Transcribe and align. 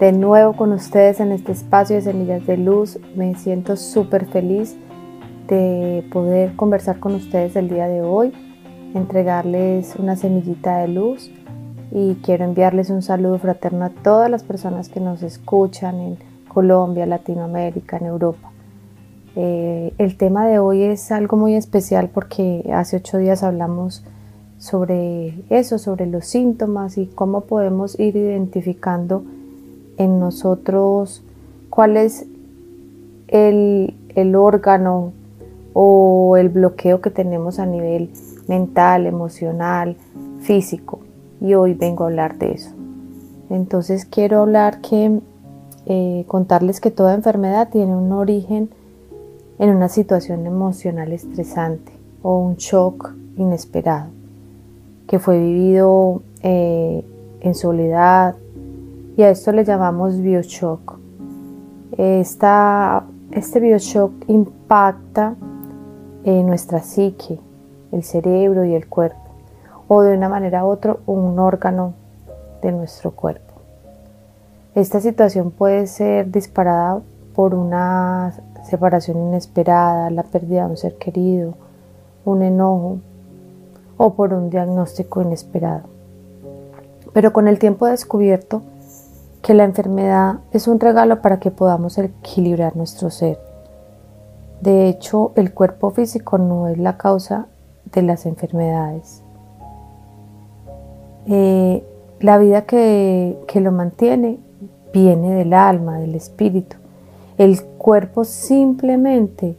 de 0.00 0.12
nuevo 0.12 0.54
con 0.54 0.72
ustedes 0.72 1.20
en 1.20 1.30
este 1.30 1.52
espacio 1.52 1.96
de 1.96 2.02
Semillas 2.02 2.46
de 2.46 2.56
Luz. 2.56 2.98
Me 3.14 3.34
siento 3.34 3.76
súper 3.76 4.24
feliz 4.24 4.74
de 5.46 6.02
poder 6.10 6.56
conversar 6.56 6.98
con 6.98 7.14
ustedes 7.14 7.54
el 7.54 7.68
día 7.68 7.86
de 7.86 8.00
hoy, 8.00 8.32
entregarles 8.94 9.96
una 9.96 10.16
semillita 10.16 10.78
de 10.78 10.88
luz 10.88 11.30
y 11.92 12.14
quiero 12.22 12.46
enviarles 12.46 12.88
un 12.88 13.02
saludo 13.02 13.38
fraterno 13.38 13.84
a 13.84 13.90
todas 13.90 14.30
las 14.30 14.42
personas 14.42 14.88
que 14.88 15.00
nos 15.00 15.22
escuchan 15.22 16.00
en 16.00 16.18
Colombia, 16.48 17.04
Latinoamérica, 17.04 17.98
en 17.98 18.06
Europa. 18.06 18.52
Eh, 19.36 19.92
el 19.98 20.16
tema 20.16 20.46
de 20.46 20.58
hoy 20.58 20.82
es 20.82 21.12
algo 21.12 21.36
muy 21.36 21.56
especial 21.56 22.08
porque 22.08 22.70
hace 22.72 22.96
ocho 22.96 23.18
días 23.18 23.42
hablamos 23.42 24.02
sobre 24.56 25.44
eso, 25.50 25.76
sobre 25.76 26.06
los 26.06 26.24
síntomas 26.24 26.96
y 26.96 27.06
cómo 27.06 27.42
podemos 27.42 28.00
ir 28.00 28.16
identificando 28.16 29.24
en 30.00 30.18
nosotros 30.18 31.22
cuál 31.68 31.98
es 31.98 32.24
el, 33.28 33.94
el 34.14 34.34
órgano 34.34 35.12
o 35.74 36.38
el 36.38 36.48
bloqueo 36.48 37.02
que 37.02 37.10
tenemos 37.10 37.58
a 37.58 37.66
nivel 37.66 38.10
mental, 38.48 39.06
emocional, 39.06 39.98
físico. 40.40 41.00
Y 41.42 41.52
hoy 41.52 41.74
vengo 41.74 42.04
a 42.04 42.06
hablar 42.06 42.38
de 42.38 42.52
eso. 42.52 42.70
Entonces 43.50 44.06
quiero 44.06 44.40
hablar 44.40 44.80
que, 44.80 45.20
eh, 45.84 46.24
contarles 46.26 46.80
que 46.80 46.90
toda 46.90 47.14
enfermedad 47.14 47.68
tiene 47.70 47.94
un 47.94 48.10
origen 48.12 48.70
en 49.58 49.68
una 49.68 49.90
situación 49.90 50.46
emocional 50.46 51.12
estresante 51.12 51.92
o 52.22 52.38
un 52.38 52.56
shock 52.56 53.12
inesperado 53.36 54.08
que 55.06 55.18
fue 55.18 55.38
vivido 55.38 56.22
eh, 56.42 57.04
en 57.40 57.54
soledad 57.54 58.36
y 59.20 59.22
a 59.22 59.28
esto 59.28 59.52
le 59.52 59.66
llamamos 59.66 60.18
bioshock. 60.18 60.98
Esta, 61.98 63.04
este 63.32 63.60
bioshock 63.60 64.12
impacta 64.28 65.34
en 66.24 66.46
nuestra 66.46 66.80
psique, 66.80 67.38
el 67.92 68.02
cerebro 68.02 68.64
y 68.64 68.72
el 68.72 68.88
cuerpo 68.88 69.20
o 69.88 70.00
de 70.00 70.16
una 70.16 70.30
manera 70.30 70.64
u 70.64 70.68
otra 70.68 70.96
un 71.04 71.38
órgano 71.38 71.92
de 72.62 72.72
nuestro 72.72 73.10
cuerpo. 73.10 73.60
Esta 74.74 75.00
situación 75.00 75.50
puede 75.50 75.86
ser 75.86 76.30
disparada 76.30 77.02
por 77.34 77.54
una 77.54 78.32
separación 78.70 79.18
inesperada, 79.18 80.08
la 80.08 80.22
pérdida 80.22 80.64
de 80.64 80.70
un 80.70 80.76
ser 80.78 80.96
querido, 80.96 81.52
un 82.24 82.40
enojo 82.40 83.00
o 83.98 84.14
por 84.14 84.32
un 84.32 84.48
diagnóstico 84.48 85.20
inesperado. 85.20 85.82
Pero 87.12 87.34
con 87.34 87.48
el 87.48 87.58
tiempo 87.58 87.84
descubierto 87.84 88.62
que 89.42 89.54
la 89.54 89.64
enfermedad 89.64 90.40
es 90.52 90.68
un 90.68 90.80
regalo 90.80 91.22
para 91.22 91.40
que 91.40 91.50
podamos 91.50 91.98
equilibrar 91.98 92.76
nuestro 92.76 93.10
ser. 93.10 93.38
De 94.60 94.88
hecho, 94.88 95.32
el 95.36 95.54
cuerpo 95.54 95.90
físico 95.90 96.36
no 96.38 96.68
es 96.68 96.78
la 96.78 96.98
causa 96.98 97.46
de 97.92 98.02
las 98.02 98.26
enfermedades. 98.26 99.22
Eh, 101.26 101.84
la 102.20 102.38
vida 102.38 102.62
que 102.62 103.36
lo 103.54 103.72
mantiene 103.72 104.38
viene 104.92 105.34
del 105.34 105.54
alma, 105.54 105.98
del 105.98 106.14
espíritu. 106.14 106.76
El 107.38 107.62
cuerpo 107.62 108.24
simplemente 108.24 109.56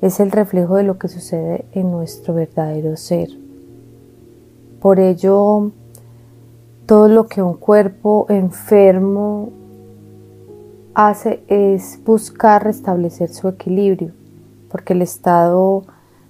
es 0.00 0.18
el 0.18 0.32
reflejo 0.32 0.76
de 0.76 0.82
lo 0.82 0.98
que 0.98 1.08
sucede 1.08 1.64
en 1.72 1.92
nuestro 1.92 2.34
verdadero 2.34 2.96
ser. 2.96 3.28
Por 4.80 4.98
ello, 4.98 5.70
todo 6.86 7.08
lo 7.08 7.26
que 7.26 7.42
un 7.42 7.54
cuerpo 7.54 8.26
enfermo 8.28 9.50
hace 10.94 11.42
es 11.48 12.00
buscar 12.04 12.64
restablecer 12.64 13.30
su 13.30 13.48
equilibrio, 13.48 14.12
porque 14.70 14.92
el 14.92 15.02
estado 15.02 15.84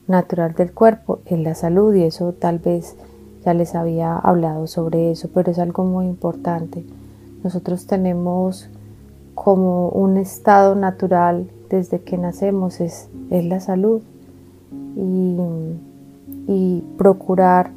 natural 0.07 0.55
del 0.55 0.73
cuerpo 0.73 1.21
es 1.27 1.39
la 1.39 1.55
salud 1.55 1.95
y 1.95 2.03
eso 2.03 2.33
tal 2.33 2.59
vez 2.59 2.97
ya 3.45 3.55
les 3.55 3.75
había 3.75 4.17
hablado 4.17 4.67
sobre 4.67 5.11
eso, 5.11 5.29
pero 5.33 5.51
es 5.51 5.59
algo 5.59 5.85
muy 5.85 6.07
importante. 6.07 6.85
Nosotros 7.43 7.87
tenemos 7.87 8.69
como 9.35 9.89
un 9.89 10.17
estado 10.17 10.75
natural 10.75 11.51
desde 11.71 12.01
que 12.01 12.19
nacemos 12.19 12.81
es, 12.81 13.09
es 13.31 13.45
la 13.45 13.59
salud 13.59 14.03
y, 14.97 15.37
y 16.47 16.85
procurar 16.99 17.71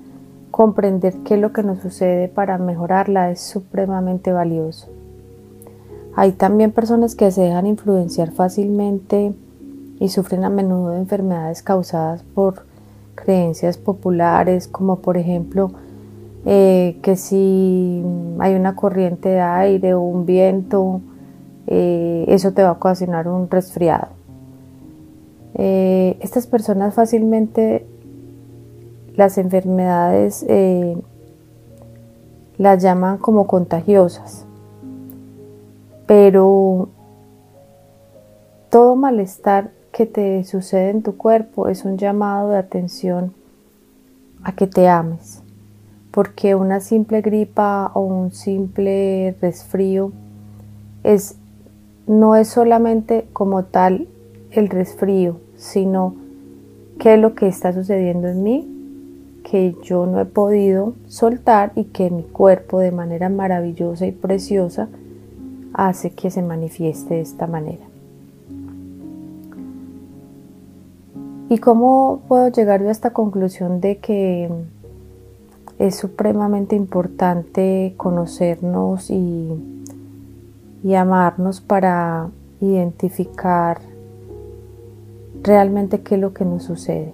comprender 0.55 1.15
qué 1.25 1.33
es 1.33 1.41
lo 1.41 1.51
que 1.51 1.63
nos 1.63 1.79
sucede 1.79 2.29
para 2.29 2.57
mejorarla 2.57 3.29
es 3.29 3.41
supremamente 3.41 4.31
valioso. 4.31 4.87
Hay 6.15 6.31
también 6.31 6.71
personas 6.71 7.13
que 7.13 7.29
se 7.31 7.41
dejan 7.41 7.67
influenciar 7.67 8.31
fácilmente 8.31 9.33
y 9.99 10.07
sufren 10.07 10.45
a 10.45 10.49
menudo 10.49 10.91
de 10.91 10.99
enfermedades 10.99 11.61
causadas 11.61 12.23
por 12.33 12.63
creencias 13.15 13.77
populares 13.77 14.69
como 14.69 14.99
por 14.99 15.17
ejemplo 15.17 15.71
eh, 16.45 16.99
que 17.01 17.17
si 17.17 18.01
hay 18.39 18.55
una 18.55 18.77
corriente 18.77 19.27
de 19.27 19.41
aire 19.41 19.93
o 19.93 19.99
un 19.99 20.25
viento 20.25 21.01
eh, 21.67 22.23
eso 22.29 22.53
te 22.53 22.63
va 22.63 22.69
a 22.69 22.79
ocasionar 22.79 23.27
un 23.27 23.49
resfriado. 23.49 24.07
Eh, 25.55 26.15
estas 26.21 26.47
personas 26.47 26.93
fácilmente 26.93 27.85
las 29.15 29.37
enfermedades 29.37 30.45
eh, 30.47 30.97
las 32.57 32.81
llaman 32.81 33.17
como 33.17 33.47
contagiosas, 33.47 34.45
pero 36.05 36.89
todo 38.69 38.95
malestar 38.95 39.71
que 39.91 40.05
te 40.05 40.43
sucede 40.43 40.89
en 40.89 41.03
tu 41.03 41.15
cuerpo 41.17 41.67
es 41.67 41.85
un 41.85 41.97
llamado 41.97 42.49
de 42.49 42.57
atención 42.57 43.33
a 44.43 44.53
que 44.53 44.67
te 44.67 44.87
ames, 44.87 45.41
porque 46.11 46.55
una 46.55 46.79
simple 46.79 47.21
gripa 47.21 47.91
o 47.93 48.01
un 48.01 48.31
simple 48.31 49.35
resfrío 49.41 50.11
es 51.03 51.35
no 52.07 52.35
es 52.35 52.49
solamente 52.49 53.27
como 53.33 53.63
tal 53.63 54.07
el 54.51 54.69
resfrío, 54.69 55.39
sino 55.55 56.15
qué 56.99 57.15
es 57.15 57.19
lo 57.19 57.33
que 57.33 57.47
está 57.47 57.73
sucediendo 57.73 58.27
en 58.27 58.43
mí, 58.43 58.74
que 59.49 59.75
yo 59.83 60.05
no 60.05 60.19
he 60.19 60.25
podido 60.25 60.95
soltar 61.07 61.71
y 61.75 61.85
que 61.85 62.09
mi 62.09 62.23
cuerpo 62.23 62.79
de 62.79 62.91
manera 62.91 63.29
maravillosa 63.29 64.05
y 64.05 64.11
preciosa 64.11 64.89
hace 65.73 66.09
que 66.09 66.31
se 66.31 66.41
manifieste 66.41 67.13
de 67.13 67.21
esta 67.21 67.47
manera. 67.47 67.85
¿Y 71.47 71.59
cómo 71.59 72.23
puedo 72.27 72.49
llegar 72.49 72.81
yo 72.81 72.89
a 72.89 72.91
esta 72.91 73.11
conclusión 73.11 73.79
de 73.79 73.97
que 73.97 74.49
es 75.77 75.95
supremamente 75.95 76.75
importante 76.75 77.93
conocernos 77.97 79.11
y 79.11 79.75
y 80.85 80.93
amarnos 80.93 81.61
para 81.61 82.29
identificar 82.61 83.79
realmente 85.41 86.01
qué 86.01 86.13
es 86.13 86.21
lo 86.21 86.31
que 86.31 86.45
nos 86.45 86.61
sucede. 86.61 87.11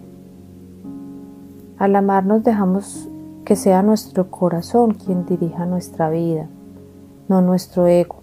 Al 1.81 1.95
amarnos 1.95 2.43
dejamos 2.43 3.09
que 3.43 3.55
sea 3.55 3.81
nuestro 3.81 4.29
corazón 4.29 4.93
quien 4.93 5.25
dirija 5.25 5.65
nuestra 5.65 6.11
vida, 6.11 6.45
no 7.27 7.41
nuestro 7.41 7.87
ego. 7.87 8.17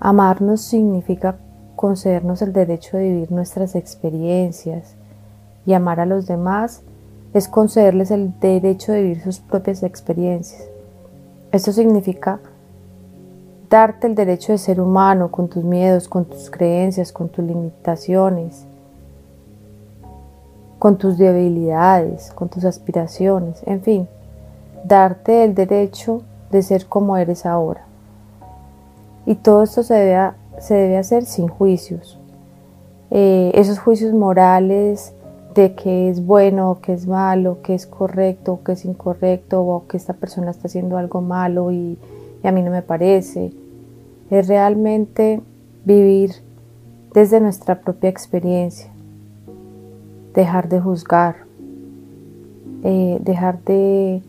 Amarnos 0.00 0.62
significa 0.62 1.36
concedernos 1.76 2.42
el 2.42 2.52
derecho 2.52 2.96
de 2.96 3.04
vivir 3.04 3.30
nuestras 3.30 3.76
experiencias 3.76 4.96
y 5.64 5.74
amar 5.74 6.00
a 6.00 6.06
los 6.06 6.26
demás 6.26 6.82
es 7.34 7.46
concederles 7.46 8.10
el 8.10 8.36
derecho 8.40 8.90
de 8.90 9.02
vivir 9.02 9.22
sus 9.22 9.38
propias 9.38 9.84
experiencias. 9.84 10.68
Esto 11.52 11.70
significa 11.70 12.40
darte 13.70 14.08
el 14.08 14.16
derecho 14.16 14.50
de 14.50 14.58
ser 14.58 14.80
humano 14.80 15.30
con 15.30 15.46
tus 15.46 15.62
miedos, 15.62 16.08
con 16.08 16.24
tus 16.24 16.50
creencias, 16.50 17.12
con 17.12 17.28
tus 17.28 17.44
limitaciones, 17.44 18.66
con 20.82 20.98
tus 20.98 21.16
debilidades, 21.16 22.32
con 22.32 22.48
tus 22.48 22.64
aspiraciones, 22.64 23.62
en 23.66 23.82
fin, 23.82 24.08
darte 24.82 25.44
el 25.44 25.54
derecho 25.54 26.22
de 26.50 26.60
ser 26.60 26.86
como 26.86 27.16
eres 27.16 27.46
ahora. 27.46 27.84
Y 29.24 29.36
todo 29.36 29.62
esto 29.62 29.84
se 29.84 29.94
debe 29.94 30.32
se 30.58 30.74
debe 30.74 30.98
hacer 30.98 31.24
sin 31.24 31.46
juicios. 31.46 32.18
Eh, 33.12 33.52
esos 33.54 33.78
juicios 33.78 34.12
morales 34.12 35.12
de 35.54 35.76
que 35.76 36.10
es 36.10 36.26
bueno, 36.26 36.78
que 36.82 36.94
es 36.94 37.06
malo, 37.06 37.58
que 37.62 37.76
es 37.76 37.86
correcto, 37.86 38.58
que 38.64 38.72
es 38.72 38.84
incorrecto, 38.84 39.62
o 39.62 39.86
que 39.86 39.96
esta 39.96 40.14
persona 40.14 40.50
está 40.50 40.66
haciendo 40.66 40.98
algo 40.98 41.20
malo 41.20 41.70
y 41.70 41.96
a 42.42 42.50
mí 42.50 42.60
no 42.60 42.72
me 42.72 42.82
parece. 42.82 43.52
Es 44.32 44.48
realmente 44.48 45.40
vivir 45.84 46.32
desde 47.14 47.38
nuestra 47.38 47.82
propia 47.82 48.10
experiencia, 48.10 48.91
dejar 50.34 50.68
de 50.68 50.80
juzgar, 50.80 51.36
eh, 52.82 53.18
dejar 53.22 53.62
de, 53.64 54.22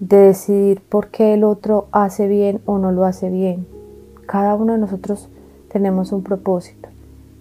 de 0.00 0.16
decidir 0.16 0.80
por 0.80 1.08
qué 1.08 1.34
el 1.34 1.44
otro 1.44 1.88
hace 1.92 2.28
bien 2.28 2.60
o 2.66 2.78
no 2.78 2.92
lo 2.92 3.04
hace 3.04 3.30
bien. 3.30 3.66
Cada 4.26 4.54
uno 4.54 4.74
de 4.74 4.78
nosotros 4.78 5.28
tenemos 5.72 6.12
un 6.12 6.22
propósito 6.22 6.88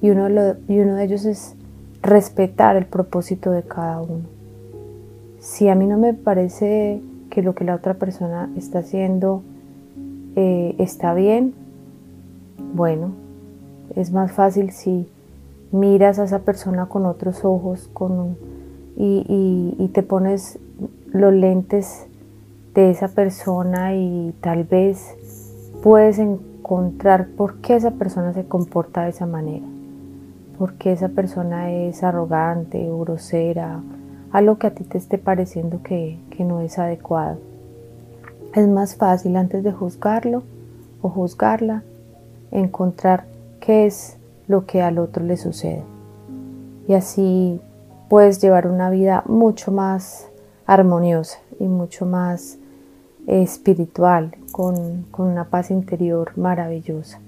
y 0.01 0.09
uno, 0.09 0.27
y 0.67 0.79
uno 0.79 0.95
de 0.95 1.03
ellos 1.03 1.25
es 1.25 1.55
respetar 2.01 2.75
el 2.75 2.85
propósito 2.85 3.51
de 3.51 3.63
cada 3.63 4.01
uno. 4.01 4.23
Si 5.39 5.67
a 5.69 5.75
mí 5.75 5.85
no 5.85 5.97
me 5.97 6.13
parece 6.13 7.01
que 7.29 7.41
lo 7.41 7.55
que 7.55 7.63
la 7.63 7.75
otra 7.75 7.95
persona 7.95 8.49
está 8.55 8.79
haciendo 8.79 9.43
eh, 10.35 10.75
está 10.77 11.13
bien, 11.13 11.53
bueno, 12.73 13.11
es 13.95 14.11
más 14.11 14.31
fácil 14.31 14.71
si 14.71 15.07
miras 15.71 16.19
a 16.19 16.23
esa 16.23 16.39
persona 16.39 16.87
con 16.87 17.05
otros 17.05 17.43
ojos 17.43 17.89
con 17.93 18.37
y, 18.97 19.89
te 19.93 20.03
pones 20.03 20.59
los 21.11 21.33
lentes 21.33 22.07
de 22.73 22.89
esa 22.89 23.07
persona 23.07 23.95
y 23.95 24.33
tal 24.41 24.63
vez 24.63 25.15
puedes 25.81 26.19
encontrar 26.19 27.27
por 27.27 27.55
qué 27.55 27.75
esa 27.75 27.91
persona 27.91 28.33
se 28.33 28.45
comporta 28.45 29.03
de 29.03 29.09
esa 29.11 29.25
manera, 29.25 29.65
por 30.57 30.73
qué 30.73 30.91
esa 30.91 31.09
persona 31.09 31.71
es 31.71 32.03
arrogante 32.03 32.89
o 32.89 32.99
grosera, 32.99 33.81
algo 34.31 34.57
que 34.57 34.67
a 34.67 34.75
ti 34.75 34.83
te 34.83 34.97
esté 34.97 35.17
pareciendo 35.17 35.81
que, 35.83 36.19
que 36.31 36.43
no 36.43 36.61
es 36.61 36.77
adecuado. 36.77 37.37
Es 38.53 38.67
más 38.67 38.95
fácil 38.95 39.35
antes 39.35 39.63
de 39.63 39.71
juzgarlo 39.71 40.43
o 41.01 41.09
juzgarla 41.09 41.83
encontrar 42.51 43.25
qué 43.59 43.85
es 43.85 44.16
lo 44.47 44.65
que 44.65 44.81
al 44.81 44.99
otro 44.99 45.23
le 45.23 45.37
sucede. 45.37 45.83
Y 46.87 46.93
así 46.93 47.59
puedes 48.09 48.41
llevar 48.41 48.67
una 48.67 48.89
vida 48.89 49.23
mucho 49.27 49.71
más 49.71 50.27
armoniosa 50.65 51.39
y 51.59 51.65
mucho 51.65 52.05
más 52.05 52.57
espiritual, 53.27 54.35
con, 54.51 55.05
con 55.11 55.27
una 55.27 55.45
paz 55.45 55.69
interior 55.69 56.31
maravillosa. 56.37 57.19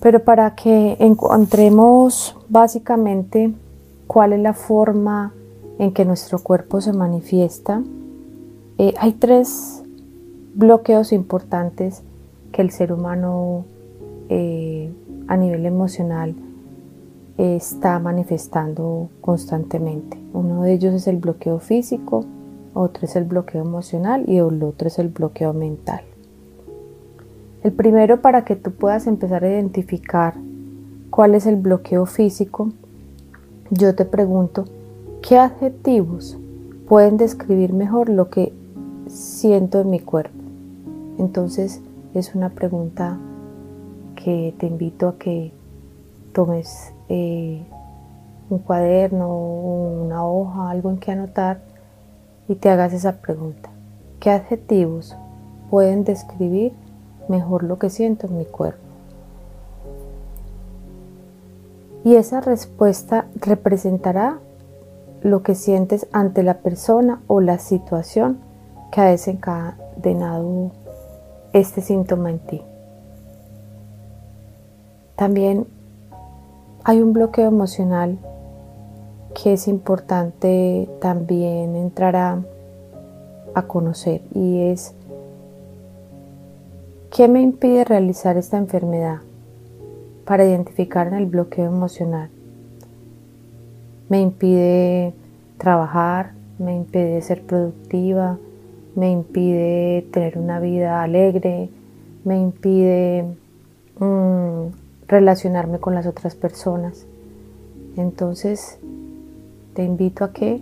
Pero 0.00 0.22
para 0.22 0.54
que 0.54 0.96
encontremos 1.00 2.36
básicamente 2.48 3.52
cuál 4.06 4.34
es 4.34 4.40
la 4.40 4.52
forma 4.52 5.32
en 5.78 5.92
que 5.92 6.04
nuestro 6.04 6.38
cuerpo 6.38 6.80
se 6.80 6.92
manifiesta, 6.92 7.82
eh, 8.78 8.94
hay 8.98 9.12
tres 9.12 9.82
bloqueos 10.54 11.12
importantes 11.12 12.02
que 12.52 12.62
el 12.62 12.70
ser 12.70 12.92
humano 12.92 13.64
eh, 14.28 14.92
a 15.28 15.36
nivel 15.36 15.66
emocional 15.66 16.34
está 17.38 17.98
manifestando 17.98 19.10
constantemente. 19.20 20.18
Uno 20.32 20.62
de 20.62 20.72
ellos 20.72 20.94
es 20.94 21.06
el 21.06 21.18
bloqueo 21.18 21.58
físico, 21.58 22.24
otro 22.74 23.04
es 23.04 23.16
el 23.16 23.24
bloqueo 23.24 23.62
emocional 23.62 24.24
y 24.26 24.36
el 24.36 24.62
otro 24.62 24.88
es 24.88 24.98
el 24.98 25.08
bloqueo 25.08 25.52
mental. 25.52 26.00
El 27.62 27.72
primero 27.72 28.20
para 28.20 28.44
que 28.44 28.56
tú 28.56 28.72
puedas 28.72 29.06
empezar 29.06 29.44
a 29.44 29.50
identificar 29.50 30.34
cuál 31.10 31.34
es 31.34 31.46
el 31.46 31.56
bloqueo 31.56 32.06
físico, 32.06 32.72
yo 33.70 33.94
te 33.94 34.04
pregunto, 34.04 34.64
¿qué 35.20 35.38
adjetivos 35.38 36.38
pueden 36.88 37.16
describir 37.16 37.72
mejor 37.72 38.08
lo 38.08 38.30
que 38.30 38.52
siento 39.08 39.80
en 39.80 39.90
mi 39.90 40.00
cuerpo? 40.00 40.38
Entonces 41.18 41.80
es 42.14 42.34
una 42.34 42.50
pregunta 42.50 43.18
que 44.26 44.52
te 44.58 44.66
invito 44.66 45.06
a 45.06 45.18
que 45.18 45.52
tomes 46.32 46.92
eh, 47.08 47.64
un 48.50 48.58
cuaderno, 48.58 49.28
una 49.38 50.26
hoja, 50.26 50.68
algo 50.68 50.90
en 50.90 50.98
que 50.98 51.12
anotar 51.12 51.60
y 52.48 52.56
te 52.56 52.68
hagas 52.68 52.92
esa 52.92 53.18
pregunta. 53.18 53.70
¿Qué 54.18 54.30
adjetivos 54.30 55.16
pueden 55.70 56.02
describir 56.02 56.72
mejor 57.28 57.62
lo 57.62 57.78
que 57.78 57.88
siento 57.88 58.26
en 58.26 58.38
mi 58.38 58.46
cuerpo? 58.46 58.80
Y 62.02 62.16
esa 62.16 62.40
respuesta 62.40 63.26
representará 63.36 64.40
lo 65.22 65.44
que 65.44 65.54
sientes 65.54 66.08
ante 66.10 66.42
la 66.42 66.54
persona 66.54 67.22
o 67.28 67.40
la 67.40 67.60
situación 67.60 68.38
que 68.90 69.02
ha 69.02 69.04
desencadenado 69.04 70.72
este 71.52 71.80
síntoma 71.80 72.30
en 72.30 72.40
ti. 72.40 72.62
También 75.16 75.66
hay 76.84 77.00
un 77.00 77.14
bloqueo 77.14 77.48
emocional 77.48 78.18
que 79.34 79.54
es 79.54 79.66
importante 79.66 80.88
también 81.00 81.74
entrar 81.74 82.16
a, 82.16 82.42
conocer 83.66 84.20
y 84.34 84.58
es 84.68 84.94
¿qué 87.10 87.26
me 87.26 87.40
impide 87.40 87.84
realizar 87.84 88.36
esta 88.36 88.58
enfermedad? 88.58 89.20
Para 90.26 90.44
identificar 90.44 91.06
en 91.06 91.14
el 91.14 91.24
bloqueo 91.24 91.64
emocional. 91.64 92.28
Me 94.10 94.20
impide 94.20 95.14
trabajar, 95.56 96.32
me 96.58 96.76
impide 96.76 97.22
ser 97.22 97.46
productiva, 97.46 98.38
me 98.94 99.10
impide 99.10 100.02
tener 100.12 100.36
una 100.36 100.60
vida 100.60 101.02
alegre, 101.02 101.70
me 102.24 102.38
impide 102.38 103.24
mm, 103.98 104.66
relacionarme 105.08 105.78
con 105.78 105.94
las 105.94 106.06
otras 106.06 106.34
personas. 106.34 107.06
Entonces, 107.96 108.78
te 109.74 109.84
invito 109.84 110.24
a 110.24 110.32
que 110.32 110.60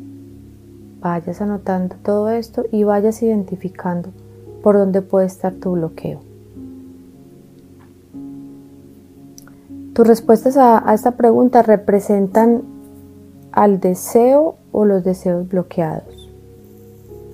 vayas 1.00 1.40
anotando 1.40 1.96
todo 2.02 2.30
esto 2.30 2.64
y 2.70 2.84
vayas 2.84 3.22
identificando 3.22 4.10
por 4.62 4.76
dónde 4.76 5.02
puede 5.02 5.26
estar 5.26 5.54
tu 5.54 5.72
bloqueo. 5.72 6.20
Tus 9.92 10.06
respuestas 10.06 10.56
a, 10.56 10.88
a 10.88 10.94
esta 10.94 11.12
pregunta 11.12 11.62
representan 11.62 12.62
al 13.52 13.78
deseo 13.78 14.56
o 14.72 14.84
los 14.84 15.04
deseos 15.04 15.48
bloqueados. 15.48 16.30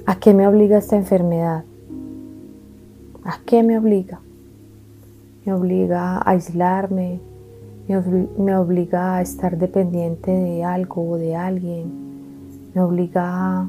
¿A 0.04 0.18
qué 0.18 0.34
me 0.34 0.46
obliga 0.46 0.76
esta 0.76 0.96
enfermedad? 0.96 1.64
¿A 3.24 3.38
qué 3.46 3.62
me 3.62 3.78
obliga? 3.78 4.20
Me 5.50 5.56
obliga 5.56 6.18
a 6.18 6.30
aislarme, 6.30 7.18
me, 7.88 8.56
obliga 8.56 9.16
a 9.16 9.20
estar 9.20 9.58
dependiente 9.58 10.30
de 10.30 10.62
algo 10.62 11.10
o 11.10 11.16
de 11.16 11.34
alguien, 11.34 11.90
me 12.72 12.80
obliga 12.80 13.66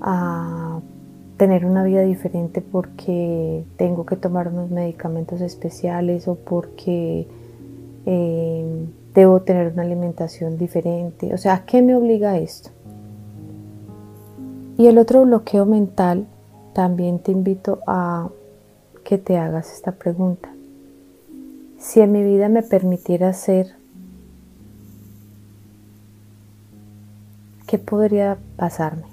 a 0.00 0.80
tener 1.36 1.66
una 1.66 1.84
vida 1.84 2.00
diferente 2.02 2.62
porque 2.62 3.64
tengo 3.76 4.06
que 4.06 4.16
tomar 4.16 4.48
unos 4.48 4.70
medicamentos 4.70 5.42
especiales 5.42 6.26
o 6.26 6.36
porque 6.36 7.28
eh, 8.06 8.86
debo 9.14 9.42
tener 9.42 9.74
una 9.74 9.82
alimentación 9.82 10.56
diferente. 10.56 11.34
O 11.34 11.36
sea, 11.36 11.52
¿a 11.52 11.64
qué 11.66 11.82
me 11.82 11.94
obliga 11.94 12.38
esto? 12.38 12.70
Y 14.78 14.86
el 14.86 14.96
otro 14.96 15.26
bloqueo 15.26 15.66
mental, 15.66 16.26
también 16.72 17.18
te 17.18 17.32
invito 17.32 17.80
a 17.86 18.30
que 19.04 19.18
te 19.18 19.36
hagas 19.36 19.70
esta 19.70 19.92
pregunta. 19.92 20.50
Si 21.80 21.98
en 22.00 22.12
mi 22.12 22.22
vida 22.22 22.50
me 22.50 22.62
permitiera 22.62 23.32
ser, 23.32 23.74
¿qué 27.66 27.78
podría 27.78 28.36
pasarme? 28.56 29.06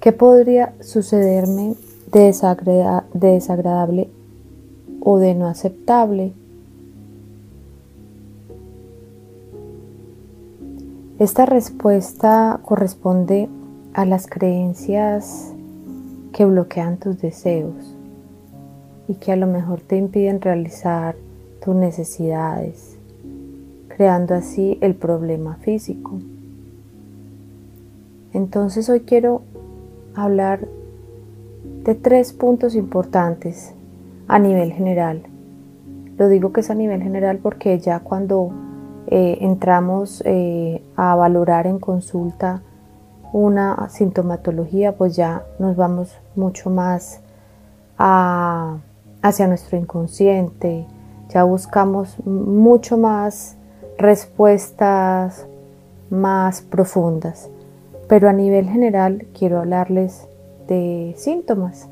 ¿Qué 0.00 0.12
podría 0.12 0.74
sucederme 0.80 1.76
de, 2.12 3.02
desagradable 3.14 4.10
o 5.00 5.16
de 5.18 5.34
no 5.34 5.46
aceptable? 5.48 6.34
Esta 11.18 11.46
respuesta 11.46 12.60
corresponde 12.62 13.48
a 13.94 14.04
las 14.04 14.26
creencias 14.26 15.54
que 16.34 16.44
bloquean 16.44 16.98
tus 16.98 17.18
deseos 17.18 17.95
y 19.08 19.14
que 19.14 19.32
a 19.32 19.36
lo 19.36 19.46
mejor 19.46 19.80
te 19.80 19.96
impiden 19.96 20.40
realizar 20.40 21.16
tus 21.64 21.74
necesidades, 21.74 22.96
creando 23.88 24.34
así 24.34 24.78
el 24.80 24.94
problema 24.94 25.56
físico. 25.56 26.12
Entonces 28.32 28.88
hoy 28.88 29.00
quiero 29.00 29.42
hablar 30.14 30.66
de 31.84 31.94
tres 31.94 32.32
puntos 32.32 32.74
importantes 32.74 33.72
a 34.28 34.38
nivel 34.38 34.72
general. 34.72 35.22
Lo 36.18 36.28
digo 36.28 36.52
que 36.52 36.60
es 36.60 36.70
a 36.70 36.74
nivel 36.74 37.02
general 37.02 37.38
porque 37.38 37.78
ya 37.78 38.00
cuando 38.00 38.50
eh, 39.06 39.38
entramos 39.40 40.22
eh, 40.26 40.82
a 40.96 41.14
valorar 41.14 41.66
en 41.66 41.78
consulta 41.78 42.62
una 43.32 43.88
sintomatología, 43.88 44.96
pues 44.96 45.14
ya 45.14 45.44
nos 45.58 45.76
vamos 45.76 46.18
mucho 46.34 46.70
más 46.70 47.20
hacia 49.22 49.46
nuestro 49.46 49.76
inconsciente, 49.76 50.86
ya 51.28 51.44
buscamos 51.44 52.16
mucho 52.24 52.96
más 52.96 53.56
respuestas 53.98 55.46
más 56.10 56.60
profundas. 56.60 57.48
Pero 58.08 58.28
a 58.28 58.32
nivel 58.32 58.68
general 58.68 59.26
quiero 59.36 59.58
hablarles 59.58 60.28
de 60.68 61.14
síntomas. 61.16 61.88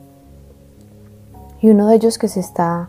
Y 1.61 1.71
uno 1.71 1.89
de 1.89 1.97
ellos 1.97 2.19
que 2.19 2.29
se 2.29 2.41
está 2.41 2.89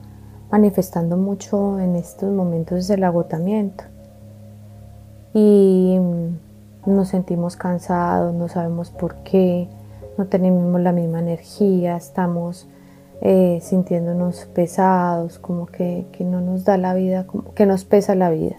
manifestando 0.52 1.18
mucho 1.18 1.80
en 1.80 1.96
estos 1.96 2.32
momentos 2.32 2.80
es 2.80 2.90
el 2.90 3.04
agotamiento. 3.04 3.86
Y 5.34 5.98
nos 6.86 7.10
sentimos 7.10 7.56
cansados, 7.56 8.34
no 8.34 8.48
sabemos 8.48 8.92
por 8.92 9.16
qué, 9.24 9.68
no 10.18 10.26
tenemos 10.26 10.80
la 10.80 10.92
misma 10.92 11.20
energía, 11.20 11.98
estamos 11.98 12.68
eh, 13.22 13.60
sintiéndonos 13.62 14.46
pesados, 14.54 15.40
como 15.40 15.66
que, 15.66 16.06
no 16.20 16.42
nos 16.42 16.66
da 16.66 16.78
la 16.78 16.94
vida, 16.94 17.26
que 17.56 17.66
nos 17.66 17.86
pesa 17.86 18.16
la 18.16 18.30
vida. 18.30 18.58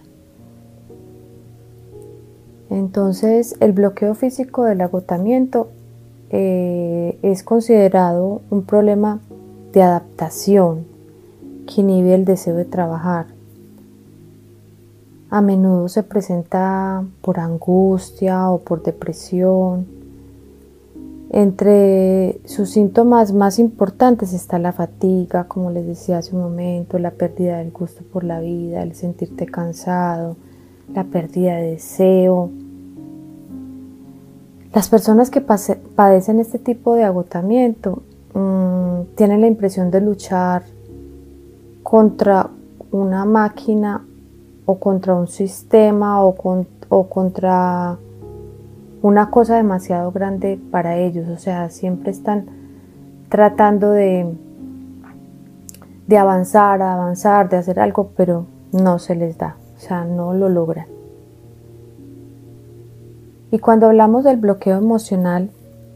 Entonces 2.71 3.57
el 3.61 3.73
bloqueo 3.73 4.15
físico 4.15 4.65
del 4.65 4.81
agotamiento 4.81 5.69
eh, 6.31 7.19
es 7.23 7.43
considerado 7.43 8.43
un 8.51 8.63
problema 8.65 9.21
de 9.73 9.83
adaptación 9.83 10.85
que 11.67 11.81
inhibe 11.81 12.15
el 12.15 12.25
deseo 12.25 12.57
de 12.57 12.65
trabajar. 12.65 13.27
A 15.29 15.41
menudo 15.41 15.89
se 15.89 16.03
presenta 16.03 17.05
por 17.21 17.41
angustia 17.41 18.49
o 18.51 18.59
por 18.61 18.83
depresión. 18.83 19.96
Entre 21.31 22.41
sus 22.45 22.71
síntomas 22.71 23.33
más 23.33 23.59
importantes 23.59 24.33
está 24.33 24.59
la 24.61 24.73
fatiga, 24.73 25.45
como 25.49 25.71
les 25.71 25.85
decía 25.85 26.19
hace 26.19 26.37
un 26.37 26.43
momento, 26.43 26.99
la 26.99 27.11
pérdida 27.11 27.59
del 27.59 27.73
gusto 27.73 28.05
por 28.13 28.23
la 28.23 28.41
vida, 28.41 28.83
el 28.83 28.95
sentirte 28.95 29.47
cansado, 29.47 30.37
la 30.95 31.03
pérdida 31.05 31.57
de 31.57 31.73
deseo. 31.73 32.51
Las 34.73 34.89
personas 34.89 35.31
que 35.31 35.41
padecen 35.41 36.39
este 36.39 36.61
tipo 36.61 36.95
de 36.95 37.05
agotamiento 37.05 38.03
mmm, 38.35 39.15
tienen 39.17 39.41
la 39.41 39.49
impresión 39.49 39.91
de 39.91 40.01
luchar 40.01 40.63
contra 41.83 42.51
una 42.93 43.25
máquina 43.25 44.07
o 44.65 44.79
contra 44.79 45.15
un 45.15 45.27
sistema 45.27 46.25
o 46.25 47.09
contra 47.09 47.99
una 49.03 49.31
cosa 49.31 49.57
demasiado 49.57 50.13
grande 50.13 50.59
para 50.71 50.97
ellos. 50.97 51.29
O 51.29 51.37
sea, 51.37 51.71
siempre 51.71 52.11
están 52.11 52.47
tratando 53.29 53.93
de, 53.93 54.33
de 56.07 56.19
avanzar, 56.19 56.83
avanzar, 56.83 57.49
de 57.49 57.57
hacer 57.57 57.81
algo, 57.81 58.11
pero 58.17 58.47
no 58.73 58.99
se 58.99 59.15
les 59.15 59.39
da. 59.39 59.57
O 59.77 59.81
sea, 59.81 60.05
no 60.05 60.35
lo 60.35 60.49
logran. 60.49 60.87
Y 63.51 63.59
cuando 63.59 63.87
hablamos 63.87 64.25
del 64.25 64.39
bloqueo 64.39 64.77
emocional, 64.77 65.51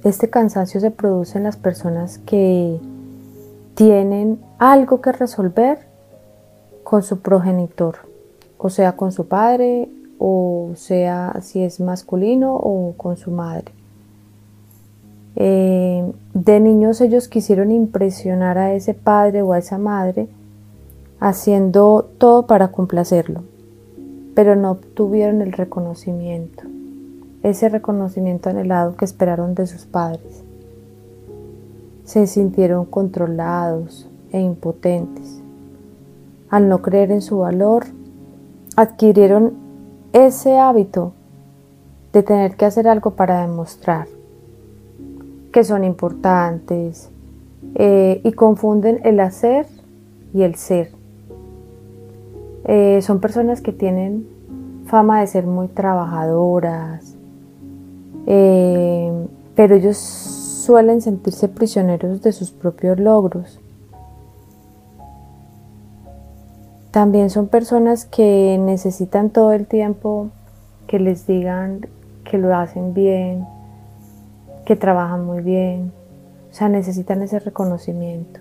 este 0.04 0.30
cansancio 0.30 0.80
se 0.80 0.90
produce 0.90 1.38
en 1.38 1.44
las 1.44 1.56
personas 1.56 2.18
que 2.18 2.80
tienen 3.74 4.40
algo 4.58 5.00
que 5.00 5.12
resolver 5.12 5.78
con 6.84 7.02
su 7.02 7.20
progenitor, 7.20 7.96
o 8.58 8.70
sea, 8.70 8.96
con 8.96 9.12
su 9.12 9.26
padre, 9.26 9.88
o 10.20 10.70
sea, 10.76 11.40
si 11.40 11.64
es 11.64 11.80
masculino 11.80 12.54
o 12.54 12.94
con 12.96 13.16
su 13.16 13.32
madre. 13.32 13.72
Eh, 15.34 16.12
de 16.34 16.60
niños 16.60 17.00
ellos 17.00 17.26
quisieron 17.26 17.72
impresionar 17.72 18.58
a 18.58 18.74
ese 18.74 18.94
padre 18.94 19.42
o 19.42 19.52
a 19.52 19.58
esa 19.58 19.78
madre 19.78 20.28
haciendo 21.18 22.08
todo 22.18 22.46
para 22.46 22.68
complacerlo, 22.68 23.42
pero 24.34 24.54
no 24.54 24.72
obtuvieron 24.72 25.42
el 25.42 25.52
reconocimiento 25.52 26.70
ese 27.42 27.68
reconocimiento 27.68 28.50
anhelado 28.50 28.96
que 28.96 29.04
esperaron 29.04 29.54
de 29.54 29.66
sus 29.66 29.86
padres. 29.86 30.44
Se 32.04 32.26
sintieron 32.26 32.84
controlados 32.84 34.08
e 34.32 34.40
impotentes. 34.40 35.40
Al 36.50 36.68
no 36.68 36.82
creer 36.82 37.12
en 37.12 37.22
su 37.22 37.38
valor, 37.38 37.86
adquirieron 38.76 39.54
ese 40.12 40.58
hábito 40.58 41.12
de 42.12 42.22
tener 42.22 42.56
que 42.56 42.64
hacer 42.64 42.88
algo 42.88 43.12
para 43.12 43.42
demostrar 43.42 44.08
que 45.52 45.64
son 45.64 45.84
importantes 45.84 47.10
eh, 47.74 48.20
y 48.24 48.32
confunden 48.32 49.00
el 49.04 49.20
hacer 49.20 49.66
y 50.32 50.42
el 50.42 50.54
ser. 50.54 50.90
Eh, 52.64 53.00
son 53.02 53.20
personas 53.20 53.60
que 53.60 53.72
tienen 53.72 54.26
fama 54.86 55.20
de 55.20 55.26
ser 55.26 55.46
muy 55.46 55.68
trabajadoras, 55.68 57.14
eh, 58.26 59.12
pero 59.54 59.74
ellos 59.74 59.96
suelen 59.96 61.00
sentirse 61.00 61.48
prisioneros 61.48 62.22
de 62.22 62.32
sus 62.32 62.50
propios 62.50 62.98
logros. 62.98 63.58
También 66.90 67.30
son 67.30 67.46
personas 67.46 68.04
que 68.04 68.58
necesitan 68.60 69.30
todo 69.30 69.52
el 69.52 69.66
tiempo 69.66 70.30
que 70.88 70.98
les 70.98 71.26
digan 71.26 71.86
que 72.24 72.36
lo 72.36 72.54
hacen 72.56 72.94
bien, 72.94 73.46
que 74.64 74.74
trabajan 74.74 75.24
muy 75.24 75.40
bien, 75.40 75.92
o 76.50 76.54
sea, 76.54 76.68
necesitan 76.68 77.22
ese 77.22 77.38
reconocimiento. 77.38 78.40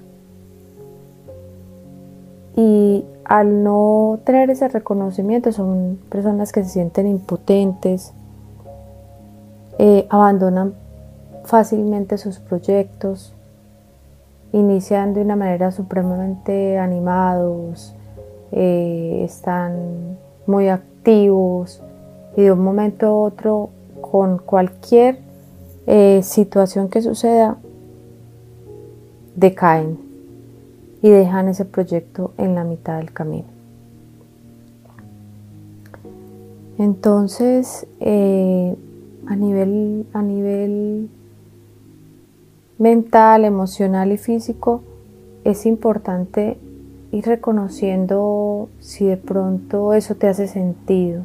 Y 2.56 3.06
al 3.24 3.64
no 3.64 4.20
tener 4.24 4.50
ese 4.50 4.68
reconocimiento 4.68 5.52
son 5.52 6.00
personas 6.10 6.52
que 6.52 6.64
se 6.64 6.72
sienten 6.72 7.08
impotentes, 7.08 8.14
eh, 9.78 10.08
abandonan 10.10 10.74
fácilmente 11.46 12.18
sus 12.18 12.40
proyectos, 12.40 13.34
inician 14.52 15.14
de 15.14 15.22
una 15.22 15.36
manera 15.36 15.72
supremamente 15.72 16.80
animados, 16.80 17.96
eh, 18.52 19.22
están 19.24 20.18
muy 20.48 20.68
activos 20.68 21.82
y 22.36 22.44
de 22.44 22.52
un 22.52 22.60
momento 22.60 23.08
a 23.08 23.14
otro 23.14 23.70
con 24.02 24.38
cualquier 24.40 25.20
eh, 25.88 26.22
situación 26.24 26.90
que 26.90 27.02
suceda 27.02 27.58
decaen 29.36 30.00
y 31.02 31.10
dejan 31.10 31.48
ese 31.48 31.66
proyecto 31.66 32.34
en 32.38 32.56
la 32.56 32.64
mitad 32.64 32.98
del 32.98 33.14
camino. 33.14 33.48
Entonces, 36.78 37.86
a 38.02 39.36
nivel, 39.36 40.06
a 40.14 40.22
nivel 40.22 41.10
mental, 42.80 43.46
emocional 43.46 44.12
y 44.12 44.18
físico, 44.18 44.82
es 45.44 45.66
importante 45.66 46.58
ir 47.12 47.26
reconociendo 47.26 48.70
si 48.80 49.06
de 49.06 49.18
pronto 49.18 49.94
eso 49.94 50.16
te 50.16 50.28
hace 50.28 50.48
sentido. 50.48 51.24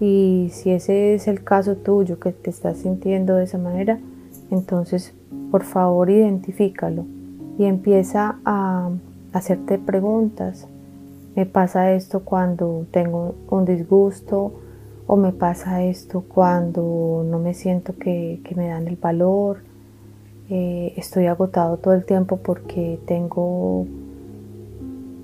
Y 0.00 0.50
si 0.52 0.70
ese 0.70 1.14
es 1.14 1.26
el 1.26 1.42
caso 1.42 1.76
tuyo, 1.76 2.20
que 2.20 2.32
te 2.32 2.50
estás 2.50 2.78
sintiendo 2.78 3.34
de 3.34 3.44
esa 3.44 3.58
manera, 3.58 3.98
entonces 4.50 5.14
por 5.50 5.64
favor 5.64 6.10
identifícalo 6.10 7.04
y 7.58 7.64
empieza 7.64 8.38
a 8.44 8.90
hacerte 9.32 9.78
preguntas. 9.78 10.68
Me 11.34 11.46
pasa 11.46 11.92
esto 11.92 12.20
cuando 12.20 12.86
tengo 12.90 13.34
un 13.50 13.64
disgusto 13.64 14.52
o 15.06 15.16
me 15.16 15.32
pasa 15.32 15.82
esto 15.82 16.22
cuando 16.22 17.24
no 17.28 17.38
me 17.38 17.54
siento 17.54 17.96
que, 17.96 18.40
me 18.54 18.68
dan 18.68 18.86
el 18.86 18.96
valor, 18.96 19.58
eh, 20.50 20.92
estoy 20.96 21.26
agotado 21.26 21.78
todo 21.78 21.94
el 21.94 22.04
tiempo 22.04 22.36
porque 22.36 23.00
tengo 23.06 23.86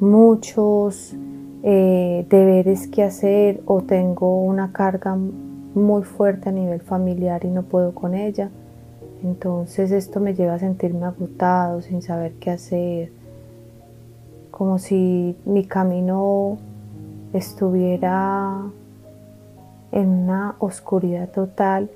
muchos 0.00 1.14
eh, 1.62 2.26
deberes 2.28 2.88
que 2.88 3.02
hacer 3.02 3.62
o 3.66 3.82
tengo 3.82 4.42
una 4.42 4.72
carga 4.72 5.16
muy 5.74 6.02
fuerte 6.02 6.48
a 6.48 6.52
nivel 6.52 6.80
familiar 6.80 7.44
y 7.44 7.48
no 7.48 7.62
puedo 7.62 7.94
con 7.94 8.14
ella. 8.14 8.50
Entonces 9.22 9.90
esto 9.90 10.20
me 10.20 10.34
lleva 10.34 10.54
a 10.54 10.58
sentirme 10.58 11.06
agotado, 11.06 11.80
sin 11.80 12.02
saber 12.02 12.34
qué 12.34 12.50
hacer, 12.50 13.12
como 14.50 14.78
si 14.78 15.36
mi 15.46 15.64
camino 15.64 16.58
estuviera 17.32 18.62
en 19.92 20.08
una 20.08 20.56
oscuridad 20.58 21.30
total 21.30 21.90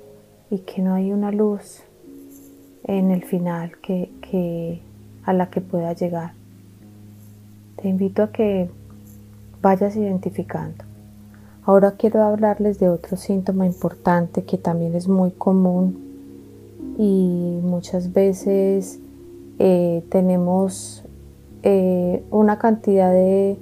y 0.49 0.59
que 0.59 0.81
no 0.81 0.93
hay 0.93 1.11
una 1.13 1.31
luz 1.31 1.83
en 2.85 3.11
el 3.11 3.23
final 3.23 3.77
que, 3.81 4.81
a 5.23 5.33
la 5.33 5.49
que 5.49 5.61
pueda 5.61 5.93
llegar. 5.93 6.38
Te 7.81 7.87
invito 7.87 8.23
a 8.23 8.31
que 8.31 8.69
vayas 9.61 9.95
identificando. 9.95 10.83
Ahora 11.65 11.91
quiero 11.91 12.23
hablarles 12.23 12.77
de 12.79 12.89
otro 12.89 13.15
síntoma 13.15 13.65
importante 13.65 14.43
que 14.43 14.57
también 14.57 14.95
es 14.95 15.07
muy 15.07 15.31
común 15.31 15.97
y 16.97 17.59
muchas 17.63 18.11
veces 18.11 18.99
eh, 19.59 20.03
tenemos 20.09 21.03
eh, 21.63 22.23
una 22.31 22.57
cantidad 22.59 23.11
de, 23.11 23.57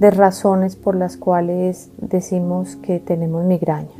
razones 0.00 0.76
por 0.76 0.96
las 0.96 1.16
cuales 1.16 1.88
decimos 1.96 2.76
que 2.76 3.00
tenemos 3.00 3.44
migraña. 3.46 3.96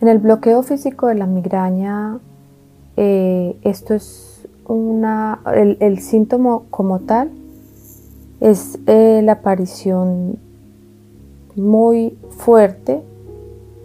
En 0.00 0.08
el 0.08 0.18
bloqueo 0.18 0.64
físico 0.64 1.06
de 1.06 1.14
la 1.14 1.26
migraña, 1.26 2.18
eh, 2.96 3.56
esto 3.62 3.94
es 3.94 4.33
una, 4.66 5.40
el, 5.54 5.98
síntoma 5.98 6.60
como 6.70 7.00
tal 7.00 7.30
es 8.40 8.78
eh, 8.86 9.20
la 9.22 9.32
aparición 9.32 10.38
muy 11.56 12.16
fuerte 12.30 13.02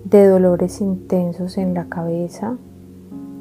de 0.05 0.27
dolores 0.27 0.81
intensos 0.81 1.57
en 1.57 1.73
la 1.73 1.85
cabeza, 1.85 2.55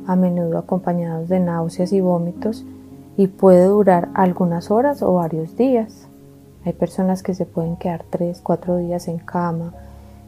a 0.06 0.16
menudo 0.16 0.58
acompañados 0.58 1.28
de 1.28 1.40
náuseas 1.40 1.92
y 1.92 2.00
vómitos, 2.00 2.64
y 3.16 3.26
puede 3.26 3.64
durar 3.64 4.10
algunas 4.14 4.70
horas 4.70 5.02
o 5.02 5.14
varios 5.14 5.56
días. 5.56 6.06
Hay 6.64 6.72
personas 6.72 7.22
que 7.22 7.34
se 7.34 7.46
pueden 7.46 7.76
quedar 7.76 8.04
3, 8.10 8.40
4 8.42 8.76
días 8.76 9.08
en 9.08 9.18
cama, 9.18 9.72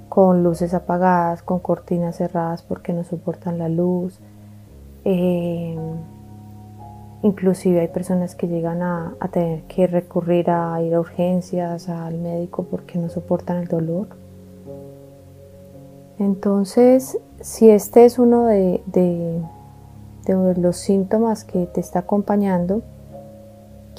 con 0.09 0.43
luces 0.43 0.75
apagadas, 0.75 1.43
con 1.43 1.61
cortinas 1.61 2.17
cerradas 2.17 2.63
porque 2.63 2.93
no 2.93 3.05
soportan 3.05 3.59
la 3.59 3.69
luz. 3.69 4.19
Eh, 5.05 5.79
inclusive 7.23 7.81
hay 7.81 7.89
personas 7.89 8.35
que 8.35 8.49
llegan 8.49 8.83
a, 8.83 9.17
tener 9.31 9.63
que 9.63 9.87
recurrir 9.87 10.51
a 10.51 10.81
ir 10.83 10.95
a 10.95 11.01
urgencias, 11.01 11.89
al 11.89 12.19
médico 12.19 12.65
porque 12.65 12.99
no 12.99 13.09
soportan 13.09 13.59
el 13.59 13.69
dolor. 13.69 14.09
Entonces, 16.19 17.19
si 17.41 17.71
este 17.71 18.05
es 18.05 18.19
uno 18.19 18.47
de, 18.47 18.83
los 20.57 20.77
síntomas 20.77 21.45
que 21.45 21.67
te 21.67 21.81
está 21.81 22.01
acompañando, 22.01 22.83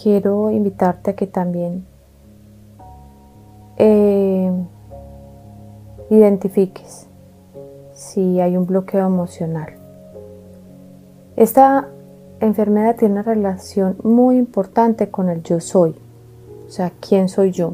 quiero 0.01 0.51
invitarte 0.51 1.11
a 1.11 1.15
que 1.15 1.27
también 1.27 1.85
eh, 3.77 4.51
identifiques 6.09 7.07
si 7.93 8.39
hay 8.39 8.57
un 8.57 8.65
bloqueo 8.65 9.05
emocional. 9.07 9.73
Enfermedad 12.41 12.95
tiene 12.97 13.13
una 13.13 13.23
relación 13.23 13.97
muy 14.03 14.37
importante 14.37 15.09
con 15.09 15.29
el 15.29 15.43
yo 15.43 15.59
soy, 15.59 15.95
o 16.67 16.71
sea, 16.71 16.91
quién 16.99 17.29
soy 17.29 17.51
yo. 17.51 17.73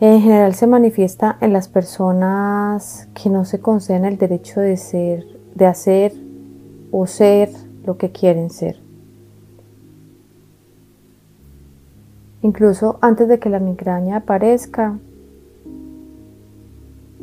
En 0.00 0.20
general 0.20 0.54
se 0.54 0.66
manifiesta 0.66 1.38
en 1.40 1.52
las 1.52 1.68
personas 1.68 3.08
que 3.14 3.30
no 3.30 3.44
se 3.44 3.60
conceden 3.60 4.04
el 4.04 4.18
derecho 4.18 4.60
de 4.60 4.76
ser, 4.76 5.24
de 5.54 5.66
hacer 5.66 6.12
o 6.90 7.06
ser 7.06 7.50
lo 7.84 7.96
que 7.96 8.12
quieren 8.12 8.50
ser. 8.50 8.78
Incluso 12.42 12.98
antes 13.00 13.26
de 13.26 13.38
que 13.38 13.48
la 13.48 13.58
migraña 13.58 14.16
aparezca, 14.16 14.98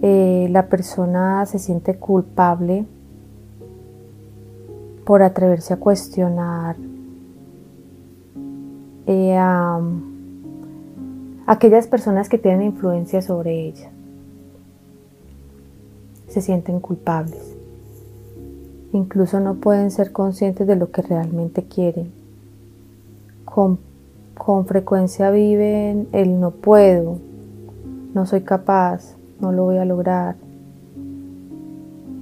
eh, 0.02 0.48
la 0.50 0.68
persona 0.68 1.46
se 1.46 1.60
siente 1.60 1.96
culpable 1.96 2.86
por 5.06 5.22
atreverse 5.22 5.74
a 5.74 5.78
cuestionar 5.78 6.76
eh, 9.06 9.36
a 9.38 9.82
aquellas 11.46 11.88
personas 11.88 12.30
que 12.30 12.38
tienen 12.38 12.68
influencia 12.68 13.22
sobre 13.22 13.68
ella. 13.68 13.92
Se 16.28 16.42
sienten 16.42 16.80
culpables. 16.80 17.56
Incluso 18.94 19.40
no 19.40 19.56
pueden 19.56 19.92
ser 19.92 20.12
conscientes 20.12 20.68
de 20.68 20.76
lo 20.76 20.92
que 20.92 21.02
realmente 21.02 21.64
quieren. 21.64 22.12
Con, 23.44 23.80
con 24.38 24.66
frecuencia 24.66 25.32
viven 25.32 26.08
el 26.12 26.40
no 26.40 26.52
puedo, 26.52 27.18
no 28.14 28.26
soy 28.26 28.42
capaz, 28.42 29.16
no 29.40 29.52
lo 29.52 29.66
voy 29.66 29.78
a 29.78 29.86
lograr. 29.86 30.36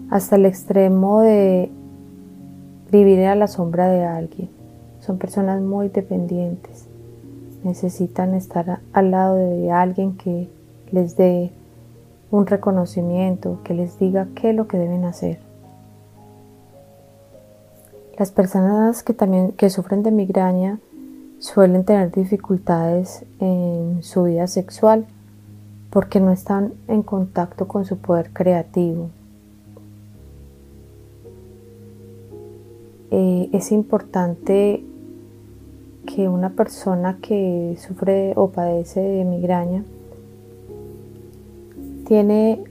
Hasta 0.09 0.35
el 0.35 0.45
extremo 0.45 1.21
de 1.21 1.71
vivir 2.91 3.25
a 3.25 3.35
la 3.35 3.47
sombra 3.47 3.87
de 3.87 4.03
alguien. 4.03 4.49
Son 4.99 5.17
personas 5.17 5.61
muy 5.61 5.89
dependientes. 5.89 6.85
Necesitan 7.63 8.33
estar 8.33 8.79
al 8.91 9.11
lado 9.11 9.37
de 9.37 9.71
alguien 9.71 10.17
que 10.17 10.49
les 10.91 11.15
dé 11.15 11.51
un 12.29 12.45
reconocimiento, 12.45 13.59
que 13.63 13.73
les 13.73 13.97
diga 13.97 14.27
qué 14.35 14.51
es 14.51 14.55
lo 14.55 14.67
que 14.67 14.77
deben 14.77 15.05
hacer. 15.05 15.39
Las 18.17 18.31
personas 18.31 19.03
que 19.03 19.13
también 19.13 19.51
que 19.53 19.69
sufren 19.69 20.03
de 20.03 20.11
migraña 20.11 20.79
suelen 21.39 21.85
tener 21.85 22.11
dificultades 22.11 23.25
en 23.39 23.99
su 24.03 24.23
vida 24.23 24.47
sexual 24.47 25.05
porque 25.89 26.19
no 26.19 26.31
están 26.31 26.73
en 26.87 27.03
contacto 27.03 27.67
con 27.67 27.85
su 27.85 27.97
poder 27.97 28.31
creativo. 28.31 29.09
Eh, 33.11 33.49
es 33.51 33.71
importante 33.71 34.83
que 36.05 36.27
una 36.27 36.51
persona 36.51 37.19
que 37.21 37.77
sufre 37.79 38.33
o 38.35 38.49
padece 38.49 39.01
de 39.01 39.25
migraña 39.25 39.83
tiene 42.07 42.63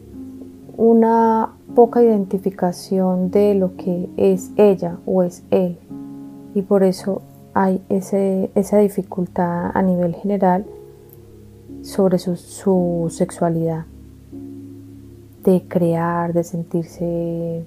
una 0.77 1.53
poca 1.75 2.03
identificación 2.03 3.31
de 3.31 3.55
lo 3.55 3.77
que 3.77 4.09
es 4.17 4.51
ella 4.57 4.99
o 5.07 5.23
es 5.23 5.45
él. 5.51 5.79
Y 6.55 6.63
por 6.63 6.83
eso 6.83 7.23
hay 7.55 7.83
esa 7.89 8.79
dificultad 8.79 9.71
a 9.75 9.83
nivel 9.83 10.15
general 10.15 10.65
sobre 11.83 12.19
su, 12.19 13.07
sexualidad, 13.11 13.87
de 15.45 15.63
crear, 15.69 16.33
de 16.33 16.45
sentirse 16.45 17.65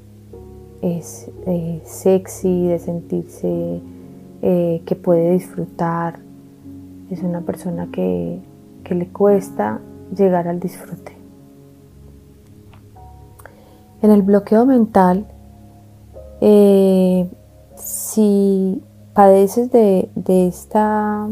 es, 0.84 1.32
eh, 1.46 1.82
sexy, 1.86 2.68
de 2.68 2.78
sentirse 2.78 3.82
eh, 4.42 4.82
que 4.86 4.96
puede 4.96 5.32
disfrutar. 5.32 6.20
Es 7.10 7.24
una 7.24 7.42
persona 7.42 7.88
que, 7.92 8.42
le 8.90 9.08
cuesta 9.08 9.80
llegar 10.16 10.48
al 10.48 10.60
disfrute. 10.60 11.14
En 14.04 14.12
el 14.12 14.22
bloqueo 14.22 14.68
mental, 14.68 15.26
eh, 16.42 17.28
si 17.76 18.84
padeces 19.14 19.72
de, 19.72 20.10
de 20.14 20.48
esta 20.48 21.28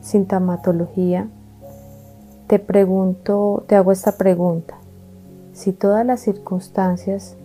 sintomatología, 0.00 1.28
te 2.46 2.58
pregunto, 2.58 3.64
te 3.66 3.76
hago 3.76 3.92
esta 3.92 4.12
pregunta. 4.16 4.76
Si 5.52 5.72
todas 5.72 6.06
las 6.06 6.20
circunstancias 6.20 7.36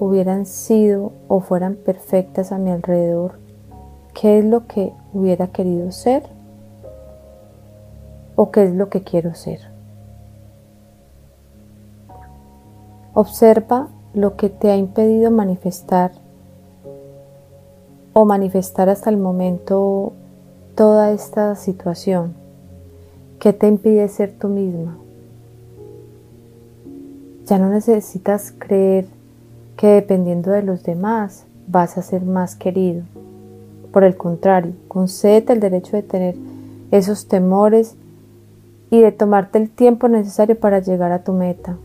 hubieran 0.00 0.46
sido 0.46 1.12
o 1.28 1.40
fueran 1.40 1.76
perfectas 1.76 2.52
a 2.52 2.58
mi 2.58 2.70
alrededor, 2.70 3.38
¿qué 4.14 4.38
es 4.38 4.44
lo 4.44 4.66
que 4.66 4.94
hubiera 5.12 5.48
querido 5.48 5.92
ser? 5.92 6.22
¿O 8.34 8.50
qué 8.50 8.64
es 8.64 8.74
lo 8.74 8.88
que 8.88 9.02
quiero 9.02 9.34
ser? 9.34 9.60
Observa 13.12 13.88
lo 14.14 14.36
que 14.36 14.48
te 14.48 14.70
ha 14.70 14.76
impedido 14.76 15.30
manifestar 15.30 16.12
o 18.14 18.24
manifestar 18.24 18.88
hasta 18.88 19.10
el 19.10 19.18
momento 19.18 20.14
toda 20.74 21.12
esta 21.12 21.54
situación. 21.56 22.34
¿Qué 23.38 23.52
te 23.52 23.68
impide 23.68 24.08
ser 24.08 24.32
tú 24.38 24.48
misma? 24.48 24.96
Ya 27.44 27.58
no 27.58 27.68
necesitas 27.68 28.54
creer 28.56 29.06
que 29.80 29.86
dependiendo 29.86 30.50
de 30.50 30.62
los 30.62 30.82
demás 30.82 31.46
vas 31.66 31.96
a 31.96 32.02
ser 32.02 32.22
más 32.22 32.54
querido. 32.54 33.02
Por 33.94 34.04
el 34.04 34.14
contrario, 34.14 34.74
concédete 34.88 35.54
el 35.54 35.60
derecho 35.60 35.96
de 35.96 36.02
tener 36.02 36.36
esos 36.90 37.28
temores 37.28 37.94
y 38.90 39.00
de 39.00 39.10
tomarte 39.10 39.56
el 39.56 39.70
tiempo 39.70 40.06
necesario 40.08 40.60
para 40.60 40.80
llegar 40.80 41.12
a 41.12 41.24
tu 41.24 41.32
meta. 41.32 41.78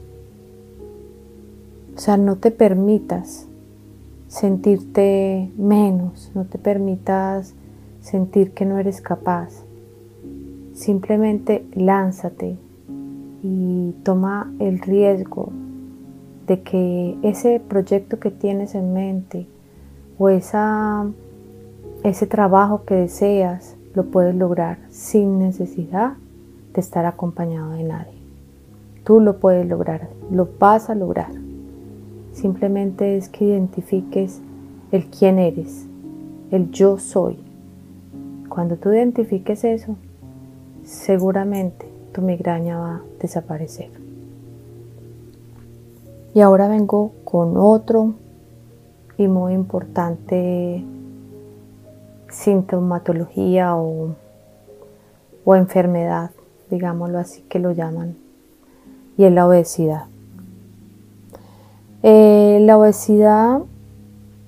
O 1.96 1.98
sea, 1.98 2.18
no 2.18 2.36
te 2.36 2.52
permitas 2.52 3.48
sentirte 4.28 5.50
menos, 5.58 6.34
no 6.36 6.44
te 6.44 6.58
permitas 6.58 7.54
sentir 8.02 8.52
que 8.52 8.66
no 8.66 8.78
eres 8.78 9.00
capaz. 9.00 9.64
Simplemente 10.74 11.66
lánzate 11.74 12.58
y 13.42 13.94
toma 14.04 14.54
el 14.60 14.82
riesgo 14.82 15.54
de 16.48 16.62
que 16.62 17.18
ese 17.24 17.60
proyecto 17.60 18.20
que 18.20 18.32
tienes 18.32 18.76
en 18.76 18.94
mente 18.94 19.48
o 20.18 20.30
esa, 20.30 21.06
ese 22.04 22.28
trabajo 22.28 22.86
que 22.86 22.96
deseas 22.96 23.76
lo 23.94 24.06
puedes 24.06 24.36
lograr 24.36 24.78
sin 24.90 25.40
necesidad 25.40 26.14
de 26.74 26.82
estar 26.82 27.06
acompañado 27.06 27.72
de 27.72 27.84
nadie. 27.84 28.14
Tú 29.04 29.20
lo 29.20 29.40
puedes 29.40 29.68
lograr, 29.68 30.10
lo 30.32 30.50
vas 30.60 30.90
a 30.90 30.96
lograr. 30.96 31.32
Simplemente 32.34 33.18
es 33.18 33.30
que 33.30 33.46
identifiques 33.46 34.42
el 34.92 35.06
quién 35.06 35.40
eres, 35.40 35.88
el 36.52 36.72
yo 36.72 36.98
soy. 36.98 37.38
Cuando 38.50 38.78
tú 38.78 38.92
identifiques 38.92 39.64
eso, 39.64 39.96
seguramente 40.84 41.88
tu 42.14 42.22
migraña 42.22 42.78
va 42.78 42.96
a 42.96 43.02
desaparecer. 43.20 44.05
Y 46.36 46.42
ahora 46.42 46.68
vengo 46.68 47.14
con 47.24 47.56
otro 47.56 48.14
y 49.18 49.30
muy 49.30 49.54
importante 49.54 50.84
sintomatología 52.30 53.78
o, 53.78 54.16
o 55.46 55.56
enfermedad, 55.56 56.32
digámoslo 56.70 57.20
así 57.20 57.42
que 57.44 57.60
lo 57.60 57.72
llaman, 57.72 58.18
y 59.18 59.24
es 59.24 59.32
la 59.32 59.48
obesidad. 59.48 60.08
Eh, 62.04 62.60
la 62.64 62.78
obesidad 62.78 63.62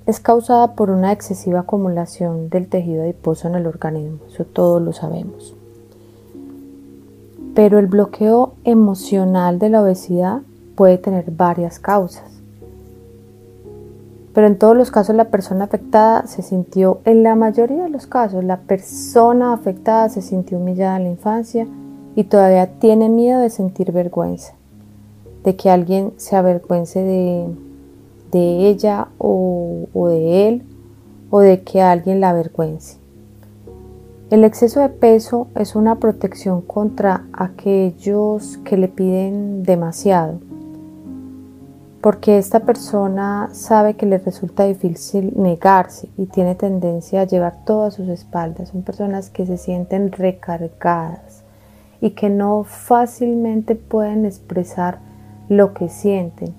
es 0.06 0.20
causada 0.20 0.76
por 0.76 0.90
una 0.90 1.14
excesiva 1.14 1.62
acumulación 1.62 2.50
del 2.50 2.68
tejido 2.68 3.04
adiposo 3.04 3.48
en 3.48 3.56
el 3.56 3.66
organismo, 3.66 4.20
eso 4.28 4.44
todos 4.44 4.82
lo 4.82 4.92
sabemos. 4.92 5.56
Pero 7.56 7.80
el 7.80 7.88
bloqueo 7.88 8.56
emocional 8.66 9.58
de 9.58 9.70
la 9.70 9.82
obesidad 9.82 10.42
puede 10.78 11.00
tener 11.00 11.32
varias 11.32 11.80
causas. 11.80 12.24
Pero 14.34 14.46
en 14.46 14.60
todos 14.60 14.78
los 14.78 14.92
casos 14.92 15.16
la 15.16 15.32
persona 15.32 15.66
afectada 15.66 16.28
se 16.28 16.44
sintió, 16.44 17.00
en 17.04 17.24
la 17.24 17.36
mayoría 17.36 17.84
de 17.84 17.90
los 17.90 18.06
casos, 18.06 18.44
la 18.44 18.58
persona 18.58 19.52
afectada 19.52 20.08
se 20.10 20.22
sintió 20.22 20.60
humillada 20.60 20.98
en 20.98 21.04
la 21.06 21.10
infancia 21.10 21.68
y 22.16 22.24
todavía 22.26 22.68
tiene 22.80 23.10
miedo 23.10 23.42
de 23.42 23.50
sentir 23.50 23.92
vergüenza, 23.92 24.54
de 25.44 25.56
que 25.56 25.72
alguien 25.72 26.14
se 26.18 26.36
avergüence 26.36 27.00
de, 27.00 27.48
ella 28.70 29.08
o, 29.18 29.88
o 29.96 30.08
de 30.10 30.48
él 30.48 30.64
o 31.32 31.40
de 31.40 31.64
que 31.64 31.82
alguien 31.82 32.22
la 32.22 32.30
avergüence. 32.30 33.00
El 34.30 34.44
exceso 34.44 34.82
de 34.82 34.90
peso 34.90 35.48
es 35.56 35.76
una 35.76 35.96
protección 35.96 36.62
contra 36.62 37.26
aquellos 37.34 38.58
que 38.58 38.78
le 38.78 38.90
piden 38.90 39.64
demasiado 39.64 40.40
porque 42.02 42.38
esta 42.38 42.60
persona 42.60 43.50
sabe 43.54 43.96
que 43.96 44.06
le 44.06 44.20
resulta 44.20 44.66
difícil 44.66 45.34
negarse 45.36 46.10
y 46.18 46.28
tiene 46.28 46.56
tendencia 46.56 47.22
a 47.22 47.26
llevar 47.26 47.66
todo 47.66 47.86
a 47.86 47.92
sus 47.92 48.08
espaldas. 48.10 48.70
Son 48.70 48.84
personas 48.84 49.30
que 49.30 49.46
se 49.46 49.58
sienten 49.58 50.12
recargadas 50.12 51.44
y 52.00 52.12
que 52.12 52.30
no 52.30 52.64
fácilmente 52.64 53.76
pueden 53.76 54.26
expresar 54.26 55.00
lo 55.50 55.74
que 55.74 55.90
sienten. 55.90 56.54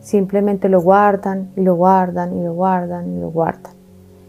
Simplemente 0.00 0.68
lo 0.68 0.80
guardan 0.80 1.50
y 1.56 1.62
lo 1.62 1.74
guardan 1.74 2.36
y 2.36 2.44
lo 2.44 2.54
guardan 2.54 3.16
y 3.16 3.20
lo 3.20 3.30
guardan. 3.30 3.72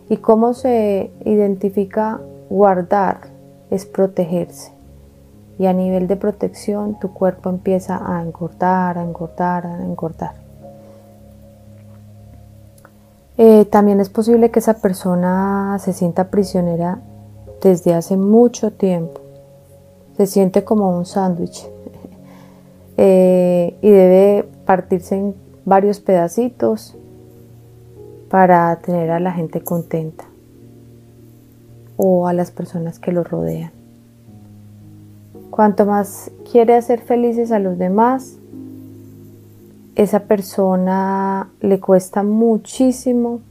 ¿Y 0.10 0.18
cómo 0.18 0.56
se 0.56 1.12
identifica 1.26 2.20
guardar? 2.50 3.20
Es 3.70 3.86
protegerse. 3.86 4.79
Y 5.60 5.68
a 5.68 5.74
nivel 5.74 6.08
de 6.08 6.16
protección 6.16 6.98
tu 7.00 7.14
cuerpo 7.14 7.52
empieza 7.52 8.02
a 8.04 8.24
engordar, 8.24 8.98
a 8.98 9.04
engordar, 9.04 9.68
a 9.68 9.84
engordar. 9.84 10.34
Eh, 13.38 13.66
también 13.66 14.00
es 14.00 14.10
posible 14.10 14.52
que 14.52 14.60
esa 14.60 14.82
persona 14.82 15.78
se 15.80 15.94
sienta 15.94 16.30
prisionera 16.30 17.00
desde 17.62 17.94
hace 17.94 18.18
mucho 18.18 18.72
tiempo. 18.72 19.22
Se 20.18 20.26
siente 20.26 20.64
como 20.64 20.98
un 20.98 21.06
sándwich 21.06 21.70
eh, 22.98 23.78
y 23.82 23.90
debe 23.90 24.50
partirse 24.66 25.16
en 25.16 25.36
varios 25.64 26.00
pedacitos 26.00 26.98
para 28.30 28.76
tener 28.78 29.12
a 29.12 29.20
la 29.20 29.32
gente 29.32 29.62
contenta 29.62 30.26
o 31.96 32.28
a 32.28 32.34
las 32.34 32.52
personas 32.52 33.00
que 33.00 33.12
lo 33.12 33.24
rodean. 33.24 33.79
Cuanto 35.50 35.86
más 35.86 36.32
quiere 36.50 36.76
hacer 36.76 37.02
felices 37.02 37.52
a 37.52 37.60
los 37.60 37.78
demás, 37.78 38.38
esa 39.96 40.22
persona 40.22 41.50
le 41.60 41.80
cuesta 41.80 42.24
muchísimo 42.24 43.42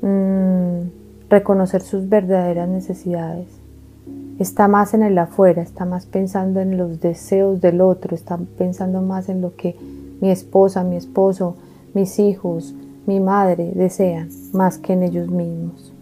mm, 0.00 1.28
reconocer 1.28 1.82
sus 1.82 2.08
verdaderas 2.08 2.68
necesidades. 2.68 3.48
Está 4.38 4.66
más 4.68 4.94
en 4.94 5.02
el 5.02 5.18
afuera, 5.18 5.60
está 5.60 5.84
más 5.84 6.06
pensando 6.06 6.60
en 6.60 6.78
los 6.78 7.00
deseos 7.00 7.60
del 7.60 7.80
otro, 7.80 8.14
está 8.14 8.38
pensando 8.56 9.02
más 9.02 9.28
en 9.28 9.40
lo 9.40 9.54
que 9.54 9.76
mi 10.20 10.30
esposa, 10.30 10.84
mi 10.84 10.96
esposo, 10.96 11.56
mis 11.94 12.18
hijos, 12.18 12.74
mi 13.06 13.20
madre 13.20 13.72
desean, 13.74 14.30
más 14.52 14.78
que 14.78 14.94
en 14.94 15.02
ellos 15.02 15.28
mismos. 15.30 15.92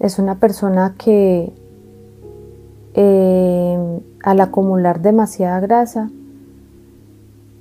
Es 0.00 0.18
una 0.18 0.40
persona 0.40 0.94
que 0.98 1.52
eh, 2.94 4.00
al 4.22 4.40
acumular 4.40 5.02
demasiada 5.02 5.60
grasa, 5.60 6.10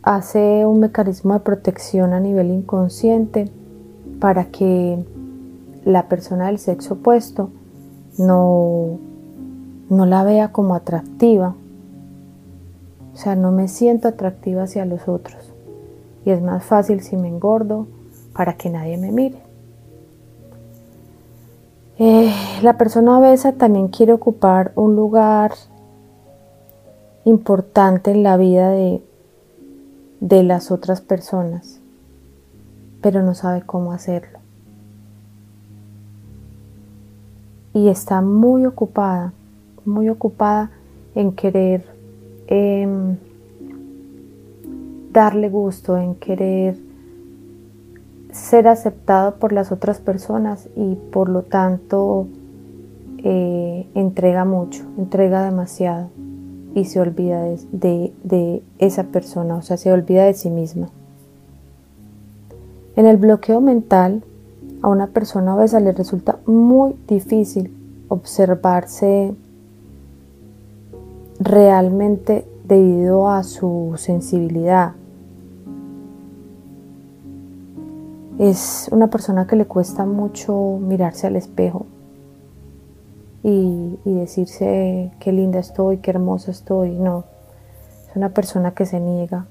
hace 0.04 0.66
un 0.66 0.80
mecanismo 0.80 1.34
de 1.34 1.40
protección 1.40 2.14
a 2.14 2.20
nivel 2.20 2.52
inconsciente 2.52 3.50
para 4.20 4.46
que 4.46 5.04
la 5.86 6.08
persona 6.08 6.48
del 6.48 6.60
sexo 6.60 6.96
opuesto 6.96 7.50
no, 8.18 9.00
no 9.90 10.06
la 10.06 10.24
vea 10.24 10.52
como 10.52 10.76
atractiva. 10.76 11.56
O 13.14 13.18
sea, 13.18 13.36
no 13.36 13.52
me 13.52 13.68
siento 13.68 14.08
atractiva 14.08 14.64
hacia 14.64 14.86
los 14.86 15.08
otros. 15.08 15.54
Y 16.26 16.32
es 16.32 16.42
más 16.42 16.64
fácil 16.64 17.02
si 17.02 17.18
me 17.18 17.28
engordo 17.28 17.88
para 18.34 18.54
que 18.54 18.70
nadie 18.70 18.98
me 18.98 19.12
mire. 19.12 19.43
Eh, 22.00 22.34
la 22.64 22.78
persona 22.78 23.20
obesa 23.20 23.54
también 23.54 23.88
quiere 23.88 24.14
ocupar 24.14 24.72
un 24.76 24.96
lugar 24.96 25.52
importante 27.24 28.12
en 28.12 28.24
la 28.24 28.36
vida 28.36 28.70
de, 28.72 29.02
de 30.20 30.42
las 30.42 30.72
otras 30.72 31.02
personas, 31.02 31.80
pero 33.02 33.22
no 33.22 33.36
sabe 33.36 33.62
cómo 33.62 33.94
hacerlo. 33.94 34.40
Y 37.74 37.90
está 37.90 38.22
muy 38.22 38.66
ocupada, 38.66 39.34
muy 39.86 40.10
ocupada 40.10 40.72
en 41.16 41.32
querer 41.32 41.86
em, 42.48 43.18
darle 45.12 45.50
gusto, 45.50 45.98
en 45.98 46.16
querer 46.16 46.78
ser 48.34 48.68
aceptado 48.68 49.36
por 49.36 49.54
las 49.54 49.72
otras 49.72 50.00
personas 50.00 50.68
y 50.76 50.96
por 51.12 51.30
lo 51.30 51.44
tanto 51.44 52.28
eh, 53.20 53.88
entrega 53.94 54.44
mucho, 54.44 54.84
entrega 54.98 55.46
demasiado 55.46 56.10
y 56.74 56.86
se 56.86 57.00
olvida 57.00 57.46
de, 57.72 58.64
esa 58.80 59.04
persona, 59.06 59.56
o 59.56 59.62
sea, 59.62 59.78
se 59.78 59.94
olvida 59.94 60.26
de 60.26 60.34
sí 60.34 60.50
misma. 60.50 60.90
En 62.96 63.06
el 63.06 63.18
bloqueo 63.18 63.62
mental, 63.62 64.24
a 64.82 64.90
una 64.90 65.08
persona 65.08 65.56
obesa 65.56 65.80
le 65.80 65.94
resulta 65.94 66.40
muy 66.46 66.96
difícil 67.08 67.72
observarse 68.08 69.34
realmente 71.40 72.46
debido 72.66 73.30
a 73.30 73.44
su 73.44 73.94
sensibilidad. 73.98 74.94
Es 78.40 78.90
una 78.92 79.08
persona 79.08 79.48
que 79.48 79.56
le 79.56 79.66
cuesta 79.66 80.06
mucho 80.06 80.80
mirarse 80.82 81.28
al 81.28 81.36
espejo, 81.36 81.86
y, 83.44 84.00
decirse 84.06 85.12
qué 85.20 85.32
linda 85.32 85.60
estoy, 85.60 85.98
qué 85.98 86.12
hermosa 86.12 86.52
estoy. 86.52 86.92
No, 86.92 87.26
es 88.10 88.16
una 88.16 88.30
persona 88.30 88.74
que 88.74 88.86
se 88.86 89.00
niega 89.00 89.46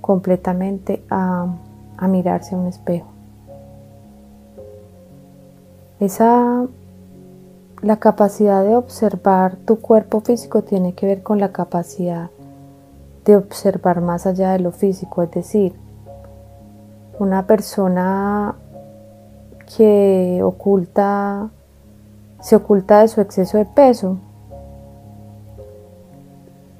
completamente 0.00 1.04
a, 1.10 1.46
a 1.98 2.08
mirarse 2.08 2.54
a 2.54 2.58
un 2.58 2.66
espejo. 2.66 3.06
Esa, 6.00 6.66
la 7.82 7.98
capacidad 7.98 8.64
de 8.64 8.74
observar 8.74 9.56
tu 9.56 9.80
cuerpo 9.80 10.22
físico 10.22 10.62
tiene 10.62 10.94
que 10.94 11.04
ver 11.04 11.22
con 11.22 11.38
la 11.38 11.52
capacidad 11.52 12.30
de 13.26 13.36
observar 13.36 14.00
más 14.00 14.26
allá 14.26 14.52
de 14.52 14.60
lo 14.60 14.72
físico, 14.72 15.22
es 15.22 15.30
decir, 15.30 15.74
una 17.20 17.46
persona 17.46 18.56
que 19.76 20.40
oculta 20.42 21.50
se 22.40 22.56
oculta 22.56 23.02
de 23.02 23.08
su 23.08 23.20
exceso 23.20 23.58
de 23.58 23.66
peso, 23.66 24.16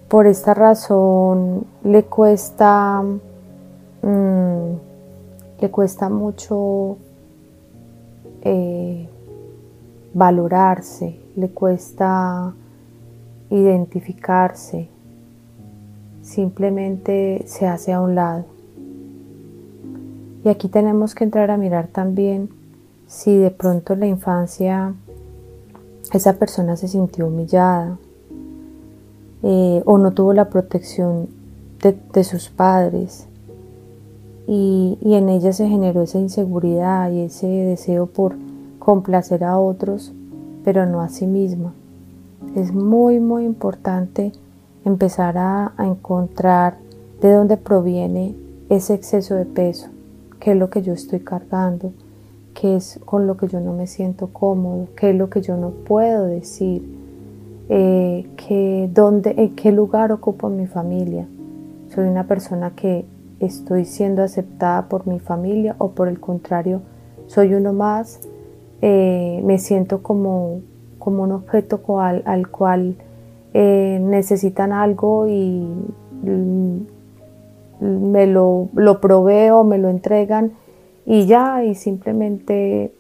por 0.09 0.27
esta 0.27 0.55
razón 0.55 1.67
le 1.85 2.05
cuesta, 2.05 3.03
mm, 4.03 4.73
le 5.61 5.71
cuesta 5.71 6.09
mucho 6.09 6.97
eh, 8.43 9.07
valorarse, 10.15 11.21
le 11.37 11.51
cuesta 11.51 12.55
identificarse, 13.51 14.89
simplemente 16.23 17.45
se 17.47 17.69
hace 17.69 17.93
a 17.93 18.01
un 18.01 18.15
lado. 18.15 18.60
Y 20.45 20.49
aquí 20.49 20.69
tenemos 20.69 21.15
que 21.15 21.25
entrar 21.25 21.51
a 21.51 21.57
mirar 21.57 21.89
también 21.89 22.49
si 23.07 23.37
de 23.37 23.51
pronto 23.51 23.93
en 23.93 24.01
la 24.01 24.07
infancia 24.07 24.95
esa 26.13 26.35
persona 26.35 26.77
se 26.77 26.89
sintió 26.89 27.27
humillada 27.27 27.99
eh, 29.43 29.83
o 29.85 29.99
no 29.99 30.13
tuvo 30.13 30.33
la 30.33 30.49
protección 30.49 31.29
de, 31.83 32.25
sus 32.25 32.51
padres 32.51 33.27
y, 34.47 34.99
y 35.01 35.15
en 35.15 35.29
ella 35.29 35.53
se 35.53 35.69
generó 35.69 36.03
esa 36.03 36.19
inseguridad 36.19 37.11
y 37.11 37.21
ese 37.21 37.47
deseo 37.47 38.07
por 38.07 38.35
complacer 38.79 39.45
a 39.45 39.59
otros, 39.59 40.13
pero 40.65 40.85
no 40.87 41.01
a 41.01 41.09
sí 41.09 41.27
misma. 41.27 41.73
Es 42.55 42.73
muy, 42.73 43.21
muy 43.21 43.45
importante 43.45 44.33
empezar 44.85 45.37
a, 45.39 45.73
encontrar 45.79 46.79
de 47.21 47.33
dónde 47.33 47.57
proviene 47.57 48.35
ese 48.69 48.95
exceso 48.95 49.35
de 49.35 49.45
peso, 49.45 49.89
qué 50.41 50.53
es 50.53 50.57
lo 50.57 50.71
que 50.71 50.83
yo 50.83 50.93
estoy 50.93 51.21
cargando, 51.21 51.93
qué 52.55 52.77
es 52.77 52.99
con 53.05 53.27
lo 53.27 53.37
que 53.37 53.47
yo 53.47 53.61
no 53.61 53.73
me 53.73 53.87
siento 53.87 54.29
cómodo, 54.33 54.89
qué 54.97 55.11
es 55.11 55.17
lo 55.17 55.31
que 55.31 55.43
yo 55.43 55.57
no 55.57 55.71
puedo 55.71 56.27
decir, 56.27 56.83
eh, 57.69 58.27
dónde, 58.93 59.35
en 59.37 59.55
qué 59.55 59.71
lugar 59.71 60.11
ocupo 60.11 60.49
mi 60.49 60.67
familia. 60.67 61.29
Soy 61.95 62.09
una 62.09 62.27
persona 62.27 62.75
que 62.75 63.05
estoy 63.39 63.85
siendo 63.85 64.23
aceptada 64.23 64.89
por 64.89 65.07
mi 65.07 65.21
familia 65.21 65.77
o 65.79 65.91
por 65.91 66.09
el 66.09 66.19
contrario, 66.19 66.81
soy 67.27 67.55
uno 67.55 67.73
más, 67.73 68.21
eh, 68.83 69.41
me 69.45 69.59
siento 69.59 70.03
como, 70.03 70.63
como 70.99 71.23
un 71.23 71.33
objeto 71.33 71.81
al 72.01 72.49
cual 72.49 72.97
eh, 73.53 74.01
necesitan 74.03 74.73
algo 74.73 75.29
y 75.29 75.67
me 77.81 78.27
lo, 78.27 78.69
lo, 78.75 79.01
proveo, 79.01 79.65
me 79.65 79.79
lo 79.79 79.89
entregan 79.89 80.53
y 81.07 81.27
ya, 81.27 81.65
y 81.65 81.75
simplemente 81.75 82.93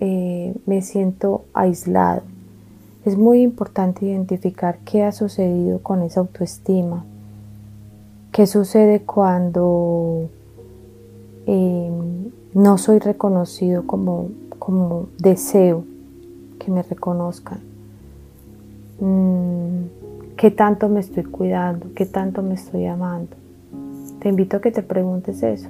eh, 0.00 0.54
me 0.66 0.82
siento 0.82 1.44
aislado. 1.54 2.22
Es 3.04 3.16
muy 3.16 3.42
importante 3.42 4.06
identificar 4.06 4.78
qué 4.84 5.02
ha 5.02 5.12
sucedido 5.12 5.78
con 5.80 6.02
esa 6.02 6.20
autoestima, 6.20 7.04
qué 8.32 8.46
sucede 8.46 9.00
cuando 9.00 10.28
eh, 11.46 11.90
no 12.54 12.78
soy 12.78 12.98
reconocido 12.98 13.86
como, 13.86 14.28
como 14.58 15.08
deseo 15.18 15.84
que 16.58 16.70
me 16.70 16.82
reconozcan. 16.82 17.60
Mm, 19.00 20.34
¿Qué 20.36 20.50
tanto 20.50 20.88
me 20.88 21.00
estoy 21.00 21.24
cuidando? 21.24 21.88
¿Qué 21.94 22.06
tanto 22.06 22.42
me 22.42 22.54
estoy 22.54 22.86
amando? 22.86 23.43
Te 24.24 24.30
invito 24.30 24.56
a 24.56 24.60
que 24.62 24.70
te 24.70 24.82
preguntes 24.82 25.42
eso 25.42 25.68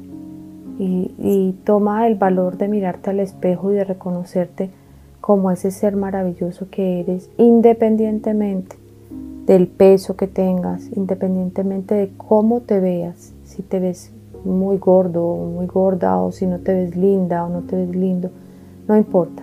y, 0.78 1.56
toma 1.64 2.06
el 2.06 2.14
valor 2.14 2.56
de 2.56 2.68
mirarte 2.68 3.10
al 3.10 3.18
espejo 3.18 3.72
y 3.72 3.74
de 3.74 3.82
reconocerte 3.82 4.70
como 5.20 5.50
ese 5.50 5.72
ser 5.72 5.96
maravilloso 5.96 6.68
que 6.70 7.00
eres, 7.00 7.28
independientemente 7.36 8.76
del 9.46 9.66
peso 9.66 10.14
que 10.14 10.28
tengas, 10.28 10.88
independientemente 10.96 11.96
de 11.96 12.12
cómo 12.16 12.60
te 12.60 12.78
veas, 12.78 13.32
si 13.42 13.62
te 13.62 13.80
ves 13.80 14.12
muy 14.44 14.78
gordo 14.78 15.26
o 15.26 15.46
muy 15.50 15.66
gorda 15.66 16.16
o 16.20 16.30
si 16.30 16.46
no 16.46 16.60
te 16.60 16.74
ves 16.74 16.94
linda 16.94 17.44
o 17.44 17.48
no 17.48 17.62
te 17.62 17.74
ves 17.74 17.96
lindo, 17.96 18.30
no 18.86 18.96
importa. 18.96 19.42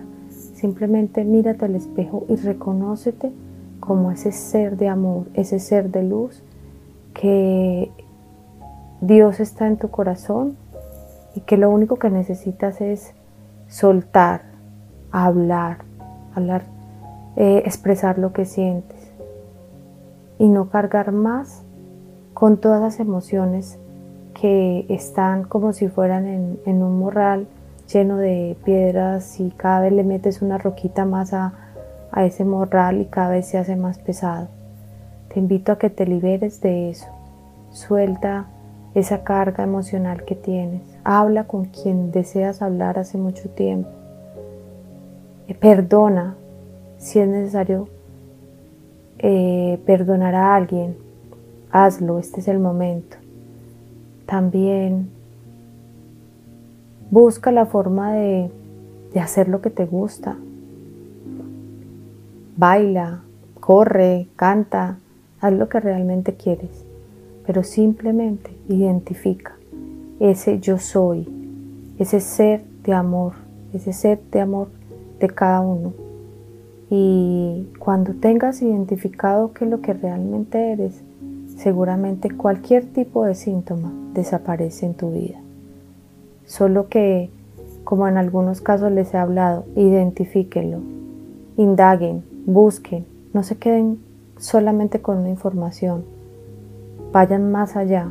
Simplemente 0.54 1.22
mírate 1.22 1.66
al 1.66 1.74
espejo 1.74 2.24
y 2.30 2.36
reconócete 2.36 3.30
como 3.78 4.10
ese 4.10 4.32
ser 4.32 4.78
de 4.78 4.88
amor, 4.88 5.26
ese 5.34 5.58
ser 5.58 5.90
de 5.90 6.02
luz, 6.02 6.42
que 7.12 7.90
Dios 9.02 9.40
está 9.40 9.66
en 9.66 9.78
tu 9.78 9.90
corazón 9.90 10.56
y 11.34 11.40
que 11.40 11.56
lo 11.56 11.70
único 11.70 11.96
que 11.96 12.08
necesitas 12.08 12.80
es 12.80 13.14
soltar, 13.66 14.42
hablar, 15.10 15.78
hablar, 16.36 16.62
eh, 17.34 17.64
expresar 17.66 18.16
lo 18.20 18.32
que 18.32 18.44
sientes 18.44 19.10
y 20.38 20.48
no 20.48 20.68
cargar 20.68 21.10
más 21.10 21.64
con 22.32 22.58
todas 22.58 22.80
las 22.80 23.00
emociones 23.00 23.76
que 24.40 24.86
están 24.88 25.42
como 25.42 25.72
si 25.72 25.88
fueran 25.88 26.28
en, 26.28 26.60
en 26.64 26.80
un 26.84 27.00
morral 27.00 27.48
lleno 27.92 28.18
de 28.18 28.56
piedras 28.64 29.40
y 29.40 29.50
cada 29.50 29.80
vez 29.80 29.92
le 29.94 30.04
metes 30.04 30.42
una 30.42 30.58
roquita 30.58 31.04
más 31.06 31.32
a, 31.32 31.54
a 32.12 32.24
ese 32.24 32.44
morral 32.44 33.00
y 33.00 33.06
cada 33.06 33.30
vez 33.30 33.46
se 33.46 33.58
hace 33.58 33.74
más 33.74 33.98
pesado. 33.98 34.46
Te 35.34 35.40
invito 35.40 35.72
a 35.72 35.78
que 35.78 35.90
te 35.90 36.06
liberes 36.06 36.60
de 36.60 36.90
eso. 36.90 37.08
Suelta 37.72 38.46
esa 38.94 39.24
carga 39.24 39.64
emocional 39.64 40.24
que 40.24 40.34
tienes. 40.34 40.82
Habla 41.04 41.44
con 41.44 41.66
quien 41.66 42.12
deseas 42.12 42.62
hablar 42.62 42.98
hace 42.98 43.18
mucho 43.18 43.48
tiempo. 43.50 43.88
Eh, 45.48 45.54
perdona 45.54 46.36
si 46.98 47.18
es 47.18 47.28
necesario 47.28 47.88
eh, 49.18 49.80
perdonar 49.86 50.34
a 50.34 50.54
alguien. 50.54 50.96
Hazlo, 51.70 52.18
este 52.18 52.40
es 52.40 52.48
el 52.48 52.58
momento. 52.58 53.16
También 54.26 55.10
busca 57.10 57.50
la 57.52 57.66
forma 57.66 58.14
de, 58.14 58.50
de 59.12 59.20
hacer 59.20 59.48
lo 59.48 59.60
que 59.60 59.70
te 59.70 59.84
gusta, 59.84 60.36
baila, 62.56 63.20
corre, 63.60 64.28
canta, 64.36 64.98
haz 65.40 65.52
lo 65.52 65.68
que 65.68 65.80
realmente 65.80 66.34
quieres, 66.34 66.84
pero 67.46 67.62
simplemente 67.62 68.50
identifica 68.74 69.56
ese 70.20 70.60
yo 70.60 70.78
soy, 70.78 71.28
ese 71.98 72.20
ser 72.20 72.64
de 72.84 72.92
amor, 72.92 73.32
ese 73.72 73.92
ser 73.92 74.20
de 74.30 74.40
amor 74.40 74.68
de 75.18 75.28
cada 75.28 75.60
uno. 75.60 75.92
Y 76.90 77.68
cuando 77.78 78.14
tengas 78.14 78.62
identificado 78.62 79.52
qué 79.52 79.64
es 79.64 79.70
lo 79.70 79.80
que 79.80 79.94
realmente 79.94 80.72
eres, 80.72 81.02
seguramente 81.56 82.30
cualquier 82.30 82.84
tipo 82.84 83.24
de 83.24 83.34
síntoma 83.34 83.92
desaparece 84.14 84.86
en 84.86 84.94
tu 84.94 85.10
vida. 85.10 85.38
Solo 86.44 86.88
que, 86.88 87.30
como 87.84 88.06
en 88.08 88.16
algunos 88.16 88.60
casos 88.60 88.92
les 88.92 89.14
he 89.14 89.16
hablado, 89.16 89.64
identifíquenlo, 89.74 90.78
indaguen, 91.56 92.22
busquen, 92.46 93.06
no 93.32 93.42
se 93.42 93.56
queden 93.56 93.98
solamente 94.36 95.00
con 95.00 95.18
una 95.18 95.30
información, 95.30 96.04
vayan 97.12 97.50
más 97.50 97.76
allá, 97.76 98.08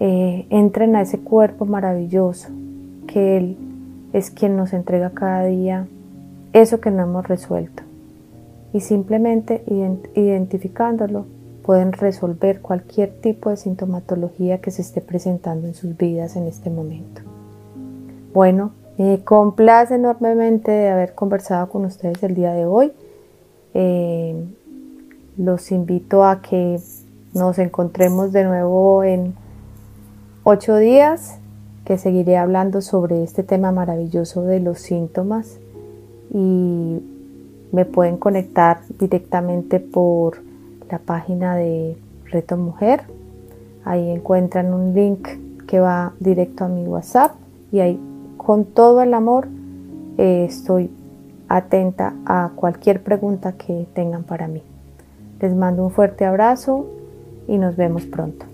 eh, 0.00 0.46
entren 0.50 0.96
a 0.96 1.02
ese 1.02 1.18
cuerpo 1.18 1.66
maravilloso 1.66 2.48
que 3.06 3.36
Él 3.36 3.56
es 4.12 4.30
quien 4.30 4.56
nos 4.56 4.72
entrega 4.72 5.10
cada 5.10 5.44
día 5.44 5.86
eso 6.52 6.80
que 6.80 6.90
no 6.90 7.02
hemos 7.02 7.26
resuelto. 7.26 7.82
Y 8.72 8.80
simplemente 8.80 9.64
identificándolo 10.14 11.26
pueden 11.64 11.92
resolver 11.92 12.60
cualquier 12.60 13.20
tipo 13.20 13.50
de 13.50 13.56
sintomatología 13.56 14.60
que 14.60 14.70
se 14.70 14.82
esté 14.82 15.00
presentando 15.00 15.66
en 15.66 15.74
sus 15.74 15.96
vidas 15.96 16.36
en 16.36 16.46
este 16.46 16.70
momento. 16.70 17.22
Bueno, 18.32 18.72
me 18.98 19.20
complace 19.24 19.94
enormemente 19.94 20.70
de 20.70 20.88
haber 20.88 21.14
conversado 21.14 21.68
con 21.68 21.84
ustedes 21.84 22.22
el 22.22 22.34
día 22.34 22.52
de 22.52 22.66
hoy. 22.66 22.92
Eh, 23.74 24.44
los 25.36 25.72
invito 25.72 26.24
a 26.24 26.40
que 26.42 26.78
nos 27.32 27.58
encontremos 27.58 28.32
de 28.32 28.44
nuevo 28.44 29.02
en 29.02 29.34
ocho 30.46 30.76
días, 30.76 31.38
que 31.86 31.96
seguiré 31.96 32.36
hablando 32.36 32.82
sobre 32.82 33.22
este 33.22 33.42
tema 33.42 33.72
maravilloso 33.72 34.42
de 34.42 34.60
los 34.60 34.78
síntomas 34.78 35.58
y 36.30 37.00
me 37.72 37.84
pueden 37.86 38.18
conectar 38.18 38.80
directamente 38.98 39.80
por 39.80 40.42
la 40.90 40.98
página 40.98 41.56
de 41.56 41.96
Reto 42.26 42.58
Mujer. 42.58 43.04
Ahí 43.84 44.10
encuentran 44.10 44.72
un 44.74 44.94
link 44.94 45.28
que 45.66 45.80
va 45.80 46.12
directo 46.20 46.66
a 46.66 46.68
mi 46.68 46.86
WhatsApp 46.86 47.32
y 47.72 47.80
ahí 47.80 47.98
con 48.36 48.66
todo 48.66 49.02
el 49.02 49.14
amor 49.14 49.48
eh, 50.18 50.44
estoy 50.46 50.90
atenta 51.48 52.14
a 52.26 52.50
cualquier 52.54 53.02
pregunta 53.02 53.52
que 53.52 53.86
tengan 53.94 54.24
para 54.24 54.46
mí. 54.46 54.62
Les 55.40 55.54
mando 55.54 55.84
un 55.84 55.90
fuerte 55.90 56.26
abrazo 56.26 56.86
y 57.48 57.56
nos 57.56 57.76
vemos 57.76 58.04
pronto. 58.04 58.53